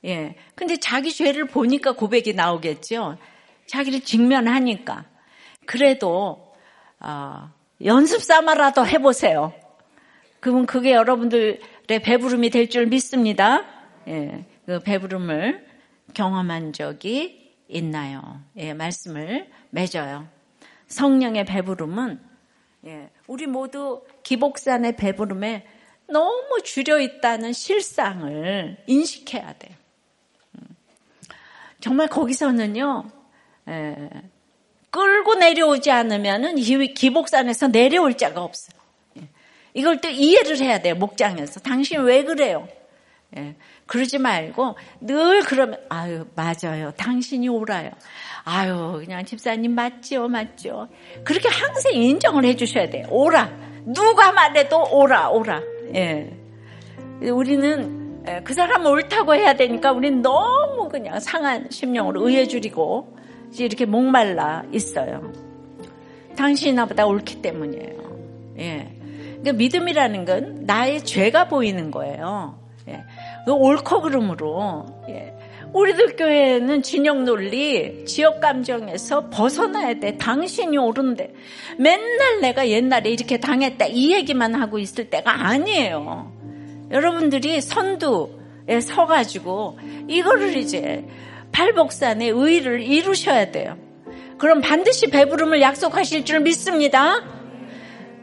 예. 0.05 0.35
근데 0.55 0.77
자기 0.77 1.11
죄를 1.11 1.45
보니까 1.45 1.91
고백이 1.91 2.33
나오겠죠. 2.33 3.17
자기를 3.67 4.01
직면하니까. 4.01 5.05
그래도, 5.67 6.51
어, 6.99 7.51
연습 7.85 8.23
삼아라도 8.23 8.87
해보세요. 8.87 9.53
그러면 10.39 10.65
그게 10.65 10.93
여러분들의 10.93 11.59
배부름이 11.87 12.49
될 12.49 12.69
줄 12.69 12.87
믿습니다. 12.87 13.63
예. 14.07 14.45
그 14.65 14.79
배부름을 14.79 15.67
경험한 16.15 16.73
적이 16.73 17.42
있나요? 17.67 18.41
예, 18.57 18.73
말씀을 18.73 19.49
맺어요. 19.69 20.27
성령의 20.87 21.45
배부름은 21.45 22.19
예, 22.85 23.09
우리 23.27 23.47
모두 23.47 24.03
기복산의 24.23 24.97
배부름에 24.97 25.65
너무 26.07 26.61
줄여 26.63 26.99
있다는 26.99 27.53
실상을 27.53 28.83
인식해야 28.87 29.53
돼요. 29.53 29.75
정말 31.79 32.07
거기서는요, 32.07 33.09
에, 33.67 34.09
끌고 34.89 35.35
내려오지 35.35 35.91
않으면은 35.91 36.55
기복산에서 36.55 37.69
내려올 37.69 38.15
자가 38.15 38.41
없어요. 38.43 38.79
예. 39.17 39.27
이걸 39.73 39.99
또 39.99 40.09
이해를 40.09 40.59
해야 40.59 40.81
돼요, 40.81 40.95
목장에서. 40.95 41.59
당신 41.61 42.01
왜 42.01 42.23
그래요? 42.23 42.67
예. 43.93 43.97
그러지 43.97 44.17
말고 44.17 44.75
늘 45.01 45.41
그러면, 45.43 45.77
아유, 45.89 46.25
맞아요. 46.35 46.91
당신이 46.97 47.47
오라요. 47.47 47.91
아유, 48.43 48.99
그냥 48.99 49.23
집사님 49.23 49.73
맞죠, 49.73 50.27
맞죠. 50.27 50.87
그렇게 51.23 51.47
항상 51.47 51.93
인정을 51.93 52.45
해 52.45 52.55
주셔야 52.55 52.89
돼요. 52.89 53.05
오라. 53.09 53.49
누가 53.85 54.31
말해도 54.31 54.83
오라, 54.91 55.29
오라. 55.29 55.61
예. 55.95 56.33
우리는 57.21 58.23
예, 58.27 58.41
그 58.43 58.53
사람 58.53 58.85
옳다고 58.85 59.35
해야 59.35 59.53
되니까 59.53 59.91
우리는 59.91 60.21
너무 60.21 60.89
그냥 60.89 61.19
상한 61.19 61.67
심령으로 61.69 62.27
의해 62.27 62.47
줄이고 62.47 63.17
이렇게 63.57 63.85
목말라 63.85 64.63
있어요. 64.71 65.31
당신이 66.35 66.73
나보다 66.73 67.05
옳기 67.05 67.41
때문이에요. 67.41 68.55
예. 68.59 68.95
그러니까 69.41 69.53
믿음이라는 69.53 70.25
건 70.25 70.63
나의 70.65 71.03
죄가 71.03 71.47
보이는 71.49 71.91
거예요. 71.91 72.57
예. 72.87 73.03
그 73.45 73.51
옳고 73.51 74.01
그름으로 74.01 74.85
예. 75.09 75.33
우리들 75.73 76.15
교회는 76.15 76.83
진영 76.83 77.25
논리, 77.25 78.05
지역 78.05 78.39
감정에서 78.39 79.29
벗어나야 79.31 79.95
돼. 79.95 80.17
당신이 80.17 80.77
옳은데 80.77 81.33
맨날 81.77 82.41
내가 82.41 82.69
옛날에 82.69 83.09
이렇게 83.09 83.37
당했다 83.37 83.87
이 83.87 84.13
얘기만 84.13 84.53
하고 84.53 84.77
있을 84.77 85.09
때가 85.09 85.47
아니에요. 85.47 86.31
여러분들이 86.91 87.59
선두에 87.59 88.81
서가지고 88.81 89.79
이거를 90.07 90.55
이제 90.57 91.05
팔복산의 91.51 92.29
의의를 92.29 92.81
이루셔야 92.83 93.49
돼요. 93.51 93.77
그럼 94.37 94.61
반드시 94.61 95.07
배부름을 95.07 95.59
약속하실 95.61 96.23
줄 96.23 96.41
믿습니다. 96.41 97.23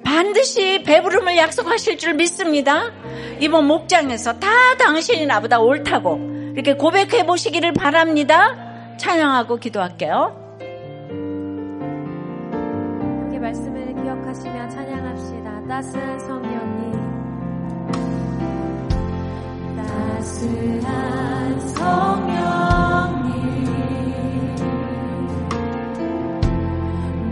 반드시 0.05 0.83
배부름을 0.85 1.37
약속하실 1.37 1.99
줄 1.99 2.15
믿습니다. 2.15 2.93
이번 3.41 3.65
목장에서 3.67 4.39
다 4.39 4.49
당신이 4.79 5.25
나보다 5.27 5.61
옳다고 5.61 6.19
이렇게 6.55 6.75
고백해 6.75 7.25
보시기를 7.25 7.73
바랍니다. 7.73 8.55
찬양하고 8.99 9.57
기도할게요. 9.57 10.37
함께 12.99 13.39
말씀을 13.39 13.95
기억하시며 13.95 14.69
찬양합시다. 14.69 15.67
따스한 15.67 16.19
성령님. 16.19 16.93
따스한 19.77 21.61
성령님 21.69 23.31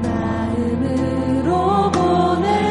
마음으로 0.03 1.91
보내 1.91 2.68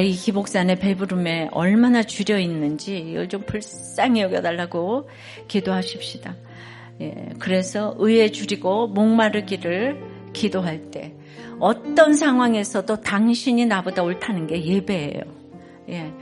이 0.00 0.12
기복산의 0.12 0.76
배부름에 0.76 1.48
얼마나 1.52 2.02
줄여 2.02 2.38
있는지 2.38 2.98
이걸 2.98 3.28
좀 3.28 3.42
불쌍히 3.42 4.20
여겨달라고 4.22 5.08
기도하십시다. 5.48 6.34
예, 7.00 7.28
그래서 7.38 7.94
의에 7.98 8.30
줄이고 8.30 8.88
목마르기를 8.88 10.00
기도할 10.32 10.90
때 10.90 11.14
어떤 11.58 12.14
상황에서도 12.14 13.00
당신이 13.00 13.66
나보다 13.66 14.02
옳다는 14.02 14.46
게 14.46 14.64
예배예요. 14.64 15.22
예. 15.90 16.12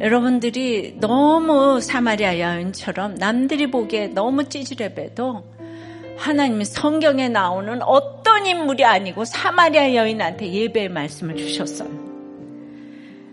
여러분들이 0.00 0.96
너무 1.00 1.80
사마리아 1.80 2.38
여인처럼 2.38 3.16
남들이 3.16 3.70
보기에 3.70 4.08
너무 4.08 4.48
찌질해봬도 4.48 5.44
하나님이 6.16 6.64
성경에 6.64 7.28
나오는 7.28 7.82
어떤 7.82 8.46
인물이 8.46 8.84
아니고 8.84 9.24
사마리아 9.24 9.94
여인한테 9.94 10.52
예배의 10.52 10.90
말씀을 10.90 11.36
주셨어요. 11.36 12.09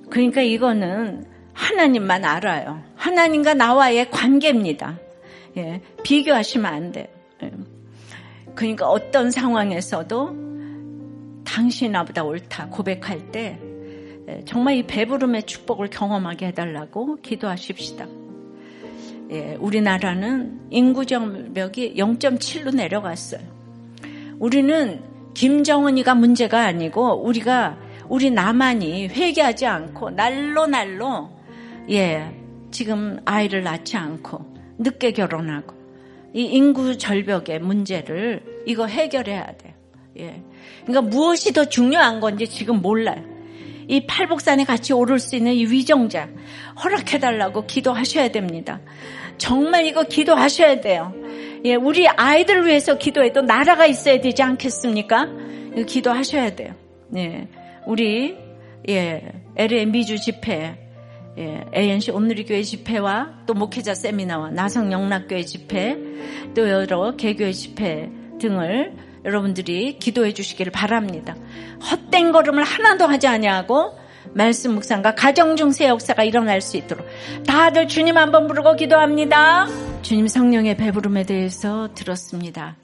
그러니까 0.09 0.41
이거는 0.41 1.25
하나님만 1.53 2.23
알아요. 2.23 2.83
하나님과 2.95 3.53
나와의 3.55 4.09
관계입니다. 4.11 4.99
예, 5.57 5.81
비교하시면 6.03 6.65
안 6.71 6.91
돼요. 6.91 7.07
예. 7.43 7.51
그러니까 8.55 8.87
어떤 8.87 9.31
상황에서도 9.31 10.47
당신이 11.43 11.89
나보다 11.91 12.23
옳다 12.23 12.69
고백할 12.69 13.31
때 13.31 13.59
예, 14.29 14.41
정말 14.45 14.75
이 14.75 14.83
배부름의 14.83 15.43
축복을 15.43 15.89
경험하게 15.89 16.47
해달라고 16.47 17.17
기도하십시다. 17.21 18.07
예, 19.31 19.57
우리나라는 19.59 20.67
인구 20.69 21.05
정벽이 21.05 21.95
0.7로 21.95 22.75
내려갔어요. 22.75 23.41
우리는 24.39 25.01
김정은이가 25.33 26.15
문제가 26.15 26.65
아니고 26.65 27.23
우리가 27.23 27.77
우리 28.09 28.31
남한이 28.31 29.07
회개하지 29.07 29.65
않고 29.65 30.11
날로 30.11 30.65
날로 30.67 31.29
예 31.89 32.31
지금 32.71 33.19
아이를 33.25 33.63
낳지 33.63 33.97
않고 33.97 34.45
늦게 34.77 35.11
결혼하고 35.11 35.75
이 36.33 36.43
인구 36.43 36.97
절벽의 36.97 37.59
문제를 37.59 38.63
이거 38.65 38.85
해결해야 38.85 39.57
돼요. 39.57 39.73
예. 40.19 40.43
그러니까 40.85 41.09
무엇이 41.09 41.53
더 41.53 41.65
중요한 41.65 42.19
건지 42.19 42.47
지금 42.47 42.81
몰라요. 42.81 43.23
이 43.87 44.05
팔복산에 44.05 44.65
같이 44.65 44.93
오를 44.93 45.17
수 45.19 45.35
있는 45.35 45.53
이 45.53 45.65
위정자 45.65 46.27
허락해달라고 46.83 47.65
기도하셔야 47.65 48.29
됩니다. 48.29 48.81
정말 49.37 49.85
이거 49.85 50.03
기도하셔야 50.03 50.81
돼요. 50.81 51.13
예, 51.63 51.75
우리 51.75 52.07
아이들을 52.07 52.65
위해서 52.65 52.97
기도해도 52.97 53.41
나라가 53.41 53.85
있어야 53.85 54.19
되지 54.19 54.43
않겠습니까? 54.43 55.27
기도하셔야 55.87 56.55
돼요. 56.55 56.73
예, 57.15 57.47
우리 57.87 58.37
예, 58.89 59.31
LA 59.55 59.85
미주 59.85 60.19
집회, 60.19 60.77
예, 61.37 61.63
ANC 61.73 62.11
온누리교회 62.11 62.61
집회와 62.61 63.45
또 63.45 63.53
목회자 63.53 63.95
세미나와 63.95 64.51
나성 64.51 64.91
영락교회 64.91 65.43
집회, 65.43 65.97
또 66.53 66.69
여러 66.69 67.15
개교회 67.15 67.53
집회 67.53 68.11
등을 68.39 68.93
여러분들이 69.23 69.99
기도해 69.99 70.33
주시기를 70.33 70.73
바랍니다. 70.73 71.35
헛된 71.89 72.33
걸음을 72.33 72.63
하나도 72.63 73.07
하지 73.07 73.27
아니하고 73.27 73.97
말씀 74.33 74.75
묵상과 74.75 75.15
가정 75.15 75.55
중세 75.55 75.87
역사가 75.87 76.23
일어날 76.25 76.59
수 76.59 76.75
있도록 76.75 77.07
다들 77.47 77.87
주님 77.87 78.17
한번 78.17 78.47
부르고 78.47 78.75
기도합니다. 78.75 79.67
주님 80.01 80.27
성령의 80.27 80.75
배부름에 80.75 81.23
대해서 81.23 81.89
들었습니다. 81.93 82.75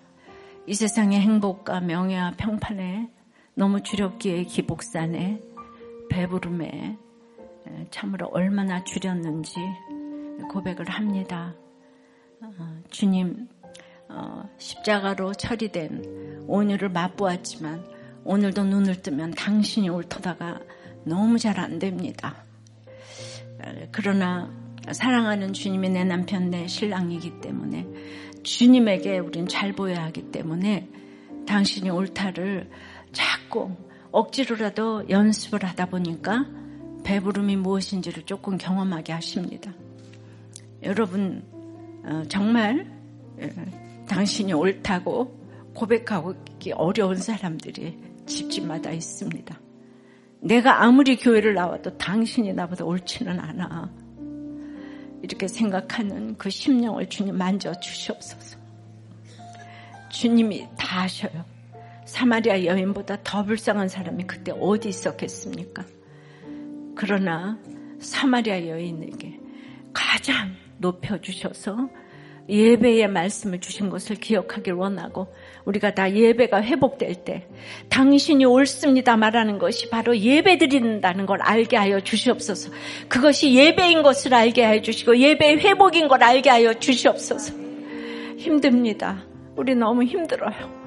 이 0.65 0.73
세상의 0.73 1.19
행복과 1.19 1.81
명예와 1.81 2.35
평판에 2.37 3.09
너무 3.55 3.81
주렵기에 3.81 4.43
기복산에 4.43 5.41
배부름에 6.09 6.97
참으로 7.91 8.27
얼마나 8.27 8.83
줄였는지 8.83 9.55
고백을 10.51 10.89
합니다. 10.89 11.55
어, 12.41 12.81
주님 12.89 13.47
어, 14.09 14.49
십자가로 14.57 15.33
처리된 15.33 16.45
오늘을 16.47 16.89
맛보았지만 16.89 17.85
오늘도 18.25 18.65
눈을 18.65 19.01
뜨면 19.01 19.31
당신이 19.31 19.89
옳다다가 19.89 20.59
너무 21.05 21.37
잘 21.39 21.59
안 21.59 21.79
됩니다. 21.79 22.43
그러나 23.91 24.51
사랑하는 24.91 25.53
주님이 25.53 25.89
내 25.89 26.03
남편 26.03 26.49
내 26.49 26.67
신랑이기 26.67 27.39
때문에 27.41 27.87
주님에게 28.43 29.19
우린 29.19 29.47
잘 29.47 29.71
보여야 29.73 30.03
하기 30.05 30.31
때문에 30.31 30.89
당신이 31.47 31.89
옳다를 31.89 32.69
자꾸 33.13 33.71
억지로라도 34.11 35.09
연습을 35.09 35.63
하다 35.63 35.85
보니까 35.85 36.45
배부름이 37.03 37.55
무엇인지를 37.57 38.23
조금 38.23 38.57
경험하게 38.57 39.13
하십니다. 39.13 39.71
여러분 40.83 41.43
어, 42.03 42.23
정말 42.27 42.91
예, 43.39 43.49
당신이 44.07 44.53
옳다고 44.53 45.39
고백하기 45.73 46.73
어려운 46.73 47.15
사람들이 47.15 47.97
집집마다 48.25 48.91
있습니다. 48.91 49.59
내가 50.41 50.83
아무리 50.83 51.15
교회를 51.15 51.53
나와도 51.53 51.97
당신이 51.97 52.53
나보다 52.53 52.83
옳지는 52.83 53.39
않아. 53.39 53.91
이렇게 55.21 55.47
생각하는 55.47 56.37
그 56.37 56.49
심령을 56.49 57.07
주님 57.07 57.37
만져 57.37 57.73
주시옵소서. 57.79 58.59
주님이 60.09 60.67
다 60.77 61.03
하셔요. 61.03 61.52
사마리아 62.05 62.65
여인보다 62.65 63.17
더 63.23 63.43
불쌍한 63.43 63.87
사람이 63.87 64.25
그때 64.25 64.51
어디 64.59 64.89
있었겠습니까? 64.89 65.85
그러나 66.95 67.57
사마리아 67.99 68.67
여인에게 68.67 69.39
가장 69.93 70.55
높여주셔서 70.77 71.89
예배의 72.49 73.07
말씀을 73.07 73.61
주신 73.61 73.89
것을 73.89 74.17
기억하길 74.17 74.73
원하고 74.73 75.33
우리가 75.63 75.93
다 75.93 76.11
예배가 76.11 76.61
회복될 76.61 77.23
때 77.23 77.47
당신이 77.89 78.43
옳습니다 78.43 79.15
말하는 79.15 79.59
것이 79.59 79.89
바로 79.89 80.17
예배 80.17 80.57
드린다는 80.57 81.25
걸 81.25 81.41
알게 81.41 81.77
하여 81.77 82.01
주시옵소서. 82.01 82.71
그것이 83.07 83.53
예배인 83.53 84.03
것을 84.03 84.33
알게 84.33 84.63
하여 84.63 84.81
주시고 84.81 85.17
예배의 85.17 85.59
회복인 85.59 86.09
걸 86.09 86.21
알게 86.21 86.49
하여 86.49 86.73
주시옵소서. 86.73 87.53
힘듭니다. 88.37 89.23
우리 89.55 89.73
너무 89.73 90.03
힘들어요. 90.03 90.82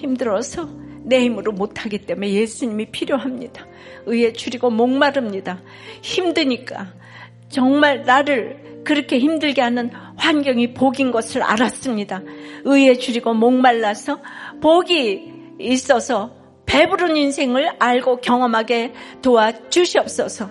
힘들어서 0.00 0.68
내 1.02 1.20
힘으로 1.20 1.52
못하기 1.52 1.98
때문에 1.98 2.30
예수님이 2.30 2.86
필요합니다. 2.86 3.66
의에 4.06 4.32
줄이고 4.32 4.70
목마릅니다. 4.70 5.60
힘드니까 6.02 6.92
정말 7.48 8.04
나를 8.04 8.82
그렇게 8.84 9.18
힘들게 9.18 9.60
하는 9.60 9.90
환경이 10.16 10.74
복인 10.74 11.10
것을 11.10 11.42
알았습니다. 11.42 12.22
의에 12.64 12.94
줄이고 12.94 13.34
목말라서 13.34 14.20
복이 14.60 15.32
있어서 15.60 16.34
배부른 16.66 17.16
인생을 17.16 17.72
알고 17.78 18.20
경험하게 18.20 18.92
도와주시옵소서. 19.22 20.50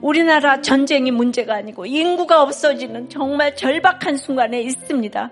우리나라 0.00 0.60
전쟁이 0.60 1.10
문제가 1.10 1.54
아니고 1.54 1.86
인구가 1.86 2.42
없어지는 2.42 3.08
정말 3.08 3.54
절박한 3.54 4.16
순간에 4.16 4.60
있습니다. 4.62 5.30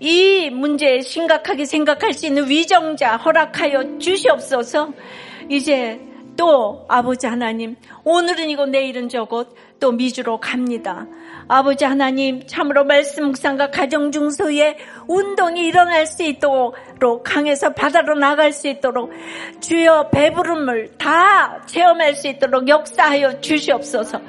이 0.00 0.50
문제에 0.50 1.00
심각하게 1.00 1.64
생각할 1.64 2.12
수 2.12 2.26
있는 2.26 2.48
위정자 2.48 3.16
허락하여 3.16 3.98
주시옵소서. 3.98 4.92
이제 5.48 6.00
또 6.36 6.84
아버지 6.88 7.26
하나님 7.26 7.76
오늘은 8.04 8.50
이거 8.50 8.66
내일은 8.66 9.08
저것 9.08 9.48
또 9.80 9.92
미주로 9.92 10.38
갑니다. 10.38 11.06
아버지 11.48 11.84
하나님 11.84 12.46
참으로 12.46 12.84
말씀 12.84 13.26
묵상과 13.26 13.70
가정 13.70 14.10
중소에 14.10 14.76
운동이 15.06 15.66
일어날 15.66 16.06
수 16.06 16.22
있도록 16.22 16.76
강에서 17.24 17.72
바다로 17.72 18.14
나갈 18.14 18.52
수 18.52 18.68
있도록 18.68 19.12
주여 19.60 20.10
배부름을 20.10 20.98
다 20.98 21.64
체험할 21.66 22.14
수 22.14 22.28
있도록 22.28 22.68
역사하여 22.68 23.40
주시옵소서. 23.40 24.20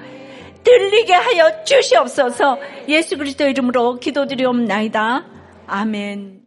들리게 0.63 1.13
하여 1.13 1.63
주시옵소서. 1.63 2.57
예수 2.89 3.17
그리스도 3.17 3.45
이름으로 3.45 3.99
기도드리옵나이다. 3.99 5.25
아멘. 5.65 6.37